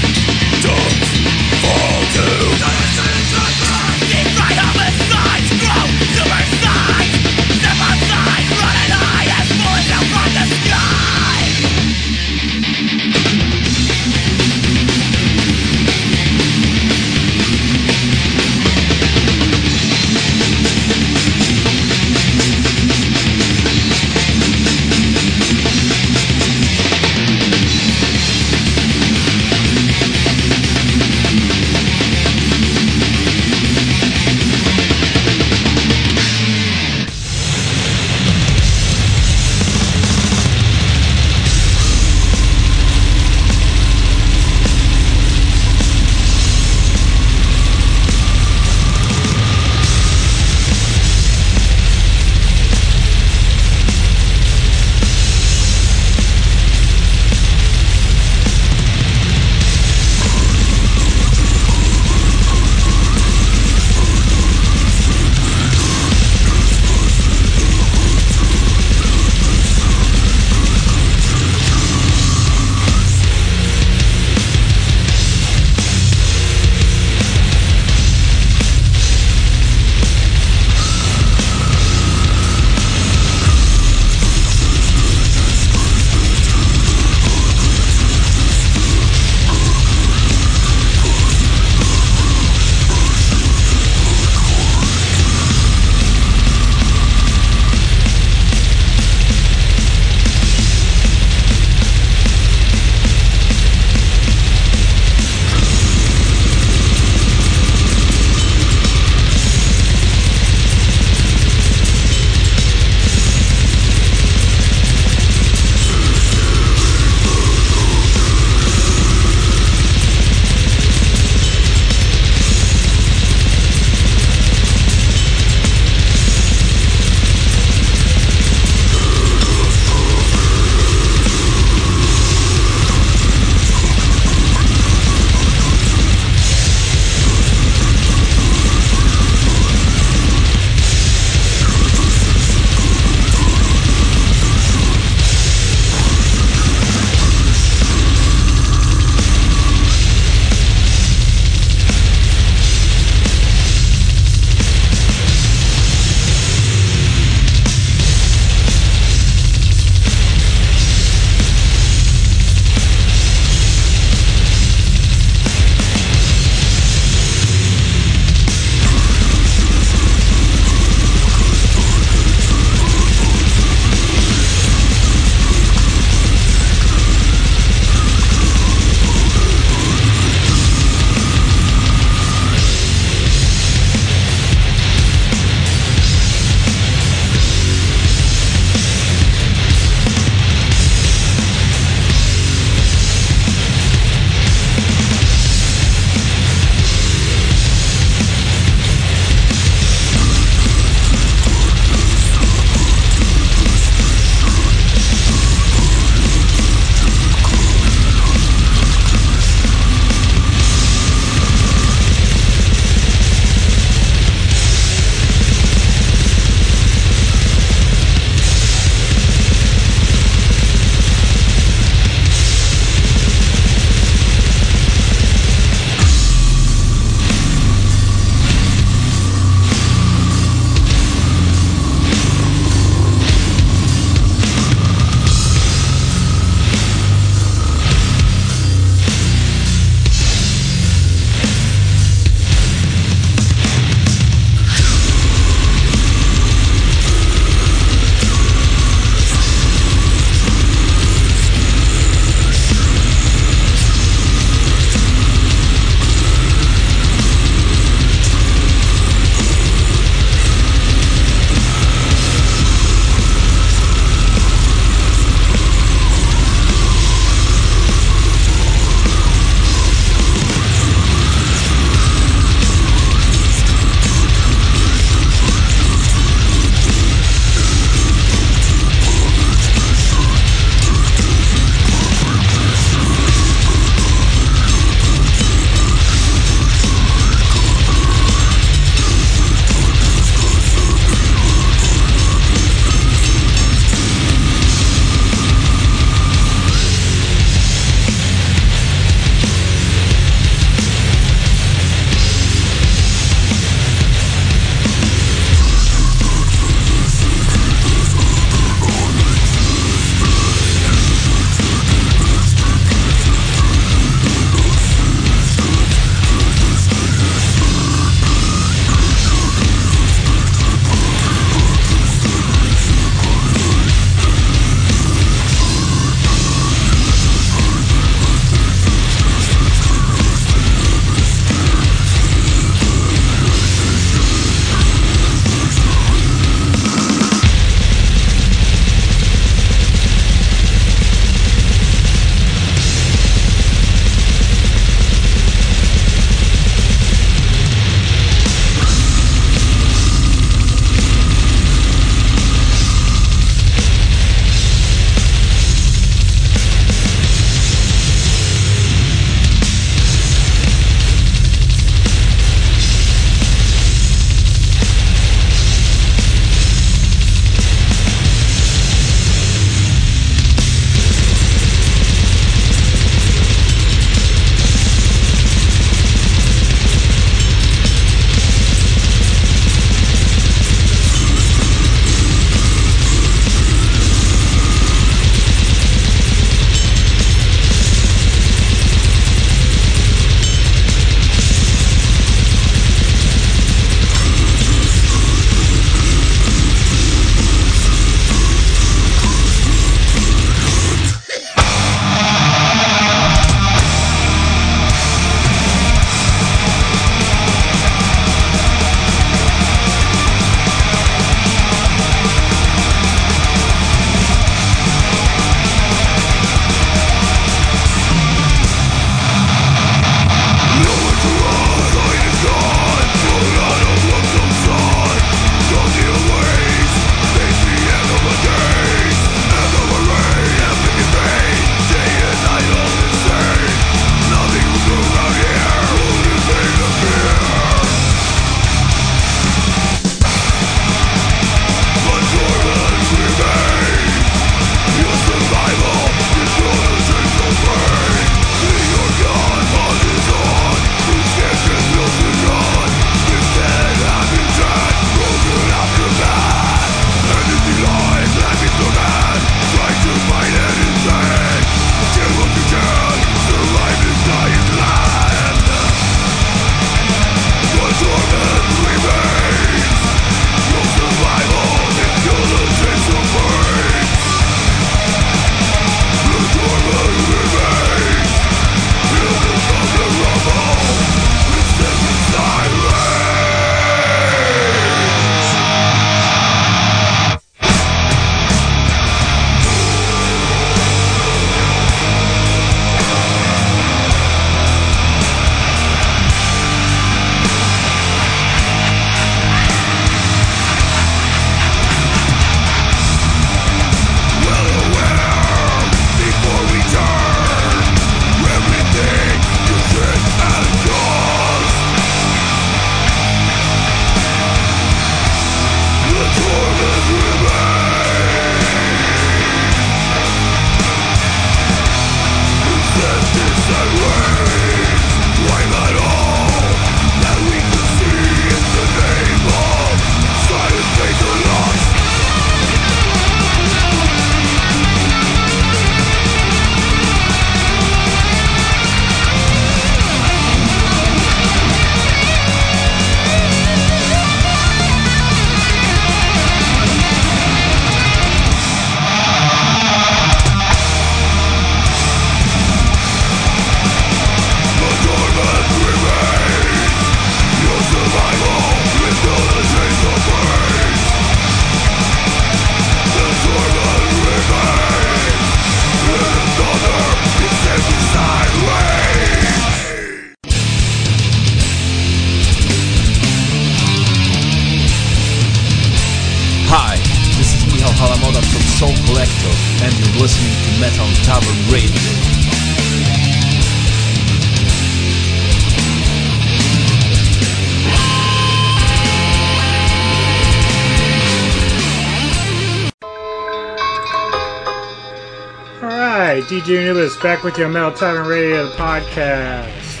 Back 597.26 597.42
with 597.42 597.58
your 597.58 597.68
Metal 597.68 597.90
Tavern 597.90 598.28
Radio 598.28 598.70
podcast. 598.70 600.00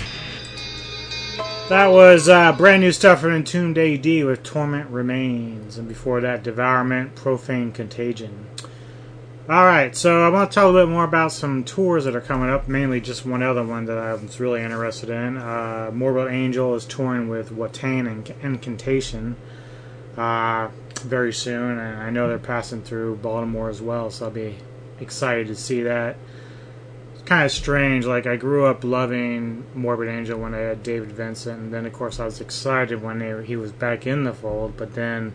That 1.68 1.88
was 1.88 2.28
uh, 2.28 2.52
brand 2.52 2.82
new 2.82 2.92
stuff 2.92 3.20
from 3.20 3.32
Entombed 3.32 3.76
AD 3.76 4.06
with 4.24 4.44
Torment 4.44 4.88
Remains, 4.90 5.76
and 5.76 5.88
before 5.88 6.20
that, 6.20 6.44
Devourment, 6.44 7.16
Profane 7.16 7.72
Contagion. 7.72 8.46
Alright, 9.48 9.96
so 9.96 10.22
I 10.22 10.28
want 10.28 10.52
to 10.52 10.54
talk 10.54 10.62
a 10.62 10.66
little 10.68 10.86
bit 10.86 10.92
more 10.92 11.02
about 11.02 11.32
some 11.32 11.64
tours 11.64 12.04
that 12.04 12.14
are 12.14 12.20
coming 12.20 12.48
up, 12.48 12.68
mainly 12.68 13.00
just 13.00 13.26
one 13.26 13.42
other 13.42 13.64
one 13.64 13.86
that 13.86 13.98
I 13.98 14.14
was 14.14 14.38
really 14.38 14.62
interested 14.62 15.10
in. 15.10 15.36
Uh, 15.36 15.90
Morbid 15.92 16.32
Angel 16.32 16.76
is 16.76 16.84
touring 16.84 17.28
with 17.28 17.50
Watain 17.50 18.06
and 18.06 18.32
Incantation 18.40 19.34
uh, 20.16 20.68
very 21.00 21.32
soon, 21.32 21.76
and 21.76 22.02
I 22.02 22.10
know 22.10 22.28
they're 22.28 22.38
passing 22.38 22.82
through 22.82 23.16
Baltimore 23.16 23.68
as 23.68 23.82
well, 23.82 24.12
so 24.12 24.26
I'll 24.26 24.30
be 24.30 24.58
excited 25.00 25.48
to 25.48 25.56
see 25.56 25.82
that. 25.82 26.16
Kind 27.26 27.44
of 27.44 27.50
strange. 27.50 28.06
Like 28.06 28.24
I 28.26 28.36
grew 28.36 28.66
up 28.66 28.84
loving 28.84 29.64
Morbid 29.74 30.08
Angel 30.08 30.38
when 30.38 30.54
I 30.54 30.58
had 30.58 30.84
David 30.84 31.10
Vincent, 31.10 31.58
and 31.58 31.74
then 31.74 31.84
of 31.84 31.92
course 31.92 32.20
I 32.20 32.24
was 32.24 32.40
excited 32.40 33.02
when 33.02 33.18
they, 33.18 33.44
he 33.44 33.56
was 33.56 33.72
back 33.72 34.06
in 34.06 34.22
the 34.22 34.32
fold. 34.32 34.76
But 34.76 34.94
then 34.94 35.34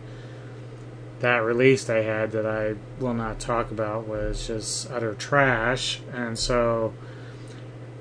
that 1.20 1.44
release 1.44 1.84
they 1.84 2.04
had 2.04 2.32
that 2.32 2.46
I 2.46 2.76
will 2.98 3.12
not 3.12 3.38
talk 3.38 3.70
about 3.70 4.08
was 4.08 4.46
just 4.46 4.90
utter 4.90 5.12
trash, 5.14 6.00
and 6.14 6.38
so 6.38 6.94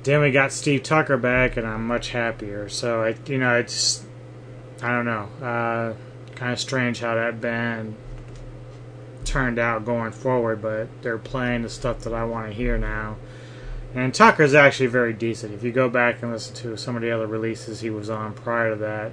then 0.03 0.21
we 0.21 0.31
got 0.31 0.53
Steve 0.53 0.83
Tucker 0.83 1.17
back, 1.17 1.57
and 1.57 1.67
I'm 1.67 1.85
much 1.85 2.11
happier. 2.11 2.69
So 2.69 3.03
I, 3.03 3.15
you 3.27 3.39
know, 3.39 3.57
it's 3.57 4.05
I 4.81 4.95
don't 4.95 5.05
know, 5.05 5.27
uh, 5.45 5.93
kind 6.35 6.53
of 6.53 6.59
strange 6.61 7.01
how 7.01 7.15
that 7.15 7.41
band 7.41 7.95
turned 9.25 9.59
out 9.59 9.83
going 9.83 10.13
forward, 10.13 10.61
but 10.61 10.87
they're 11.01 11.17
playing 11.17 11.63
the 11.63 11.69
stuff 11.69 11.99
that 11.99 12.13
I 12.13 12.23
want 12.23 12.47
to 12.47 12.53
hear 12.53 12.77
now. 12.77 13.17
And 13.93 14.13
Tucker's 14.13 14.53
actually 14.53 14.87
very 14.87 15.13
decent. 15.13 15.53
If 15.53 15.63
you 15.63 15.71
go 15.71 15.89
back 15.89 16.21
and 16.21 16.31
listen 16.31 16.55
to 16.55 16.77
some 16.77 16.95
of 16.95 17.01
the 17.01 17.11
other 17.11 17.27
releases 17.27 17.81
he 17.81 17.89
was 17.89 18.09
on 18.09 18.33
prior 18.33 18.71
to 18.71 18.75
that, 18.77 19.11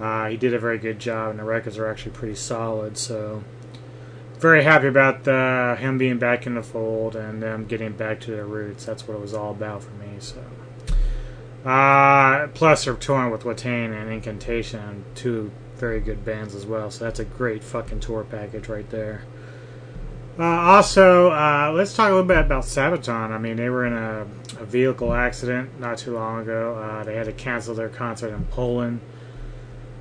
uh, 0.00 0.28
he 0.30 0.36
did 0.36 0.54
a 0.54 0.58
very 0.58 0.78
good 0.78 0.98
job, 0.98 1.30
and 1.30 1.38
the 1.38 1.44
records 1.44 1.76
are 1.76 1.86
actually 1.86 2.12
pretty 2.12 2.34
solid. 2.34 2.96
So, 2.96 3.42
very 4.38 4.62
happy 4.62 4.86
about 4.86 5.24
the, 5.24 5.76
him 5.78 5.98
being 5.98 6.18
back 6.18 6.46
in 6.46 6.54
the 6.54 6.62
fold 6.62 7.16
and 7.16 7.42
them 7.42 7.66
getting 7.66 7.92
back 7.92 8.20
to 8.20 8.30
their 8.30 8.46
roots. 8.46 8.86
That's 8.86 9.06
what 9.06 9.14
it 9.14 9.20
was 9.20 9.34
all 9.34 9.50
about 9.50 9.82
for 9.82 9.90
me. 9.92 10.16
So, 10.20 10.42
uh, 11.68 12.46
plus 12.48 12.84
they're 12.84 12.94
touring 12.94 13.30
with 13.30 13.42
Watain 13.42 13.92
and 13.92 14.10
Incantation, 14.10 15.04
two 15.14 15.50
very 15.76 16.00
good 16.00 16.24
bands 16.24 16.54
as 16.54 16.66
well. 16.66 16.90
So 16.90 17.04
that's 17.04 17.20
a 17.20 17.24
great 17.24 17.62
fucking 17.62 18.00
tour 18.00 18.24
package 18.24 18.68
right 18.68 18.88
there. 18.90 19.24
Uh, 20.38 20.44
also, 20.44 21.32
uh, 21.32 21.72
let's 21.74 21.94
talk 21.94 22.06
a 22.06 22.10
little 22.10 22.22
bit 22.22 22.38
about 22.38 22.62
Sabaton. 22.62 23.30
I 23.30 23.38
mean, 23.38 23.56
they 23.56 23.68
were 23.68 23.84
in 23.86 23.92
a, 23.92 24.20
a 24.60 24.64
vehicle 24.64 25.12
accident 25.12 25.80
not 25.80 25.98
too 25.98 26.14
long 26.14 26.42
ago. 26.42 26.76
Uh, 26.76 27.02
they 27.02 27.16
had 27.16 27.26
to 27.26 27.32
cancel 27.32 27.74
their 27.74 27.88
concert 27.88 28.32
in 28.32 28.44
Poland. 28.44 29.00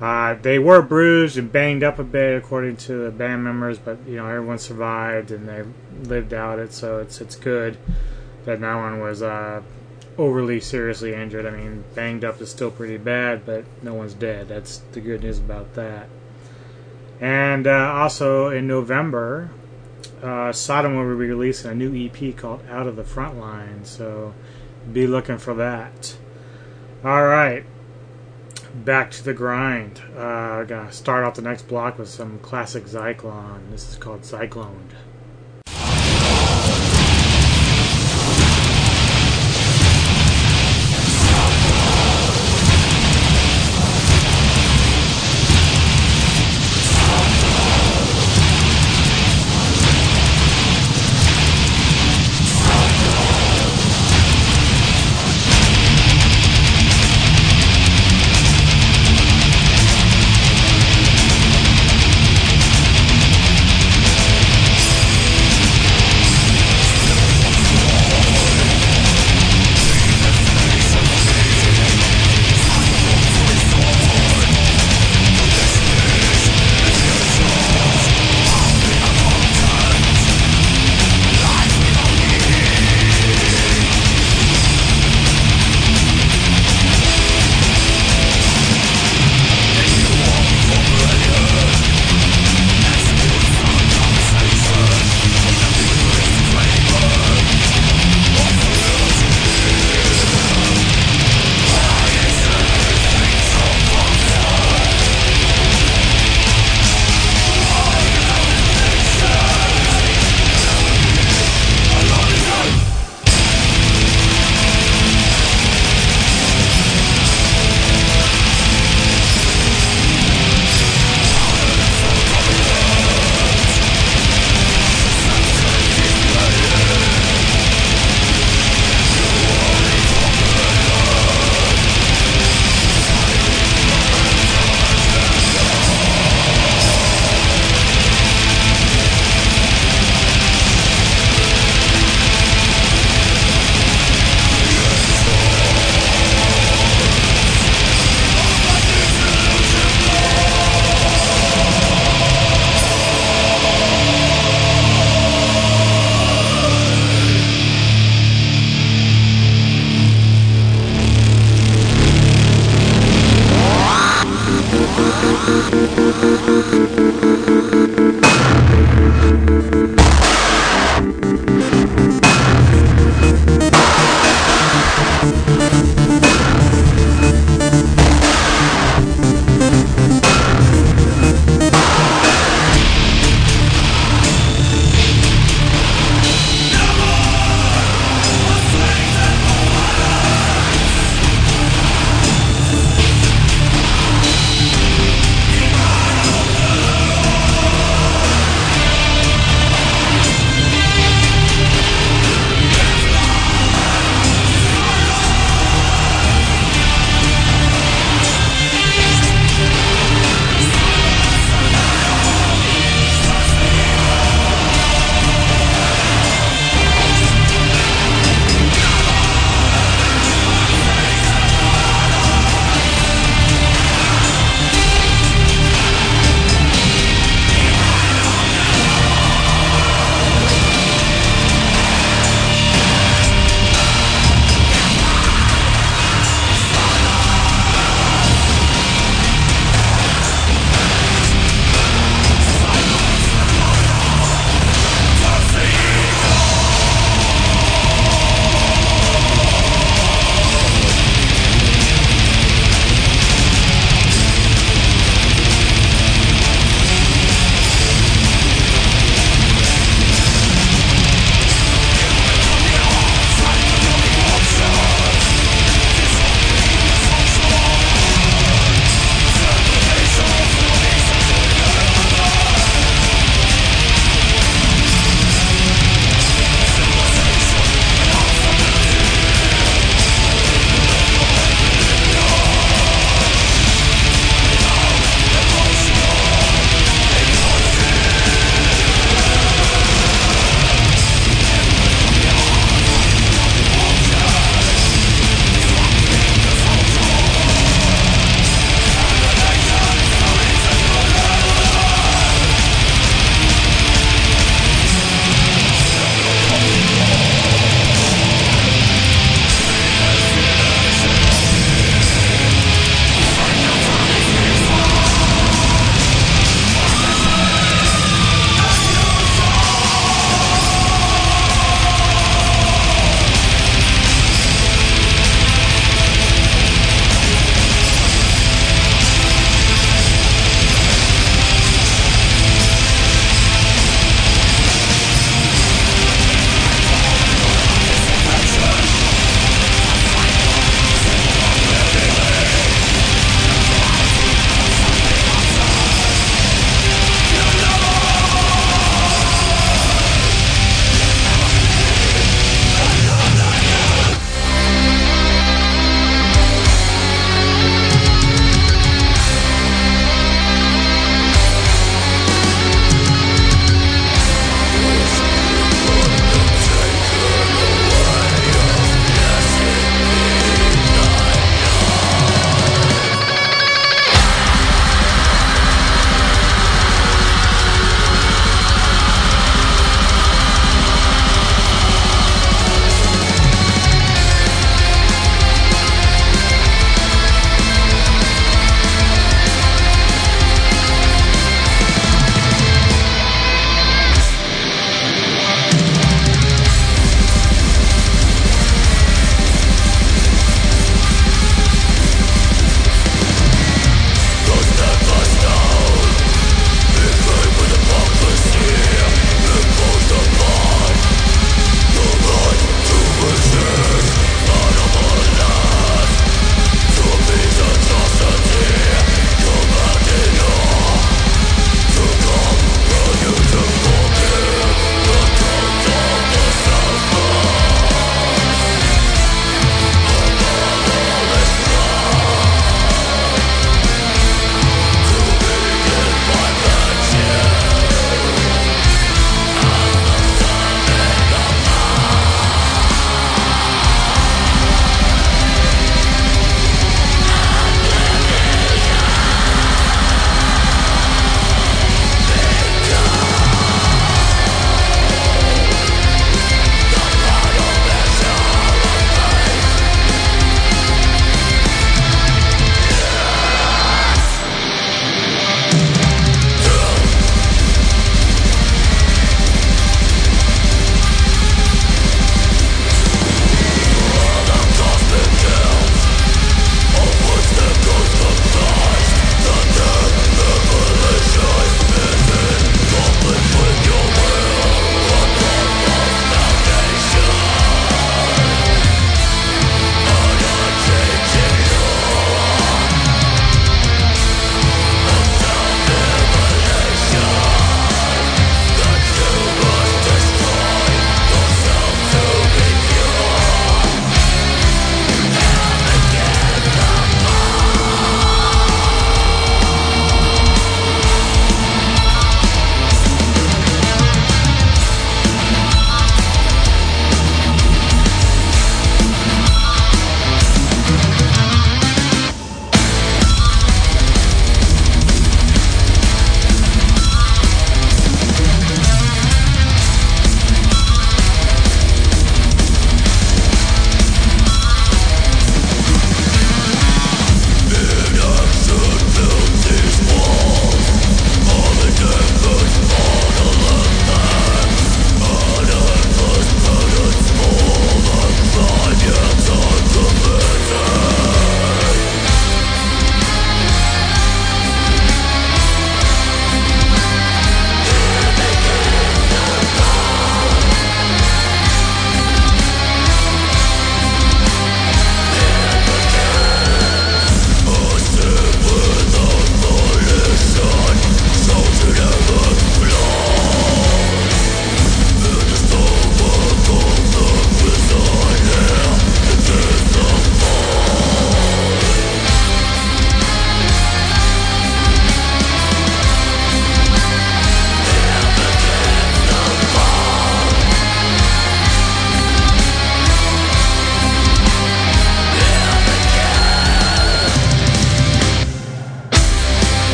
Uh, 0.00 0.34
they 0.34 0.58
were 0.58 0.82
bruised 0.82 1.38
and 1.38 1.52
banged 1.52 1.84
up 1.84 2.00
a 2.00 2.04
bit, 2.04 2.36
according 2.36 2.76
to 2.76 3.04
the 3.04 3.12
band 3.12 3.44
members, 3.44 3.78
but 3.78 3.96
you 4.08 4.16
know 4.16 4.26
everyone 4.26 4.58
survived 4.58 5.30
and 5.30 5.48
they 5.48 5.62
lived 6.08 6.34
out 6.34 6.58
it, 6.58 6.72
so 6.72 6.98
it's 6.98 7.20
it's 7.20 7.36
good 7.36 7.78
that 8.44 8.60
no 8.60 8.78
one 8.78 8.98
was 8.98 9.22
uh, 9.22 9.62
overly 10.18 10.58
seriously 10.58 11.14
injured. 11.14 11.46
I 11.46 11.50
mean, 11.50 11.84
banged 11.94 12.24
up 12.24 12.40
is 12.40 12.50
still 12.50 12.72
pretty 12.72 12.96
bad, 12.96 13.46
but 13.46 13.64
no 13.82 13.94
one's 13.94 14.14
dead. 14.14 14.48
That's 14.48 14.78
the 14.92 15.00
good 15.00 15.22
news 15.22 15.38
about 15.38 15.74
that. 15.74 16.08
And 17.20 17.68
uh, 17.68 17.92
also 17.94 18.48
in 18.48 18.66
November, 18.66 19.50
uh, 20.24 20.52
Sodom 20.52 20.96
will 20.96 21.04
be 21.18 21.26
releasing 21.26 21.70
a 21.70 21.74
new 21.74 21.94
EP 21.94 22.36
called 22.36 22.62
Out 22.70 22.86
of 22.86 22.96
the 22.96 23.04
Front 23.04 23.38
Line, 23.38 23.84
so 23.84 24.32
be 24.90 25.06
looking 25.06 25.38
for 25.38 25.54
that. 25.54 26.16
All 27.04 27.26
right, 27.26 27.64
back 28.74 29.10
to 29.12 29.22
the 29.22 29.34
grind. 29.34 30.00
Uh, 30.16 30.64
gonna 30.64 30.90
start 30.90 31.24
off 31.24 31.34
the 31.34 31.42
next 31.42 31.68
block 31.68 31.98
with 31.98 32.08
some 32.08 32.38
classic 32.38 32.84
Zyklon. 32.84 33.70
This 33.70 33.90
is 33.90 33.96
called 33.96 34.22
Zycloned. 34.22 34.92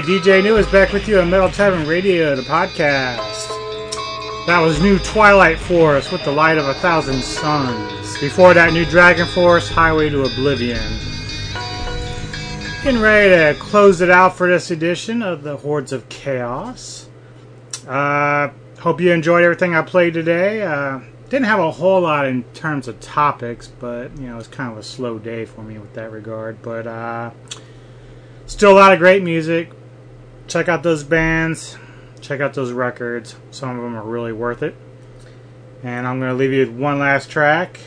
Right, 0.00 0.08
DJ 0.08 0.38
Anubis 0.38 0.66
back 0.72 0.94
with 0.94 1.06
you 1.06 1.20
on 1.20 1.28
Metal 1.28 1.50
Tavern 1.50 1.86
Radio, 1.86 2.34
the 2.34 2.40
podcast. 2.40 3.48
That 4.46 4.58
was 4.58 4.80
new 4.80 4.98
Twilight 5.00 5.58
Force 5.58 6.10
with 6.10 6.24
the 6.24 6.32
light 6.32 6.56
of 6.56 6.66
a 6.66 6.72
thousand 6.72 7.20
suns. 7.20 8.18
Before 8.18 8.54
that, 8.54 8.72
new 8.72 8.86
DragonForce, 8.86 9.70
Highway 9.70 10.08
to 10.08 10.22
Oblivion. 10.22 10.80
Getting 12.82 12.98
ready 13.02 13.28
to 13.28 13.60
close 13.60 14.00
it 14.00 14.08
out 14.08 14.38
for 14.38 14.48
this 14.48 14.70
edition 14.70 15.20
of 15.22 15.42
the 15.42 15.58
Hordes 15.58 15.92
of 15.92 16.08
Chaos. 16.08 17.10
Uh, 17.86 18.48
hope 18.78 19.02
you 19.02 19.12
enjoyed 19.12 19.44
everything 19.44 19.74
I 19.74 19.82
played 19.82 20.14
today. 20.14 20.62
Uh, 20.62 21.00
didn't 21.28 21.44
have 21.44 21.60
a 21.60 21.70
whole 21.70 22.00
lot 22.00 22.24
in 22.24 22.44
terms 22.54 22.88
of 22.88 22.98
topics, 23.00 23.68
but 23.68 24.16
you 24.16 24.28
know 24.28 24.38
it's 24.38 24.48
kind 24.48 24.72
of 24.72 24.78
a 24.78 24.82
slow 24.82 25.18
day 25.18 25.44
for 25.44 25.62
me 25.62 25.76
with 25.76 25.92
that 25.92 26.10
regard. 26.10 26.62
But 26.62 26.86
uh, 26.86 27.32
still 28.46 28.72
a 28.72 28.78
lot 28.78 28.94
of 28.94 28.98
great 28.98 29.22
music. 29.22 29.72
Check 30.50 30.68
out 30.68 30.82
those 30.82 31.04
bands. 31.04 31.78
Check 32.20 32.40
out 32.40 32.54
those 32.54 32.72
records. 32.72 33.36
Some 33.52 33.70
of 33.70 33.84
them 33.84 33.94
are 33.94 34.02
really 34.02 34.32
worth 34.32 34.64
it. 34.64 34.74
And 35.84 36.08
I'm 36.08 36.18
going 36.18 36.32
to 36.32 36.36
leave 36.36 36.52
you 36.52 36.66
with 36.66 36.76
one 36.76 36.98
last 36.98 37.30
track 37.30 37.78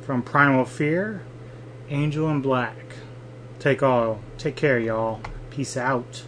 from 0.00 0.22
Primal 0.22 0.64
Fear, 0.64 1.20
Angel 1.90 2.30
in 2.30 2.40
Black. 2.40 2.76
Take 3.58 3.82
all. 3.82 4.20
Take 4.38 4.56
care, 4.56 4.78
y'all. 4.78 5.20
Peace 5.50 5.76
out. 5.76 6.22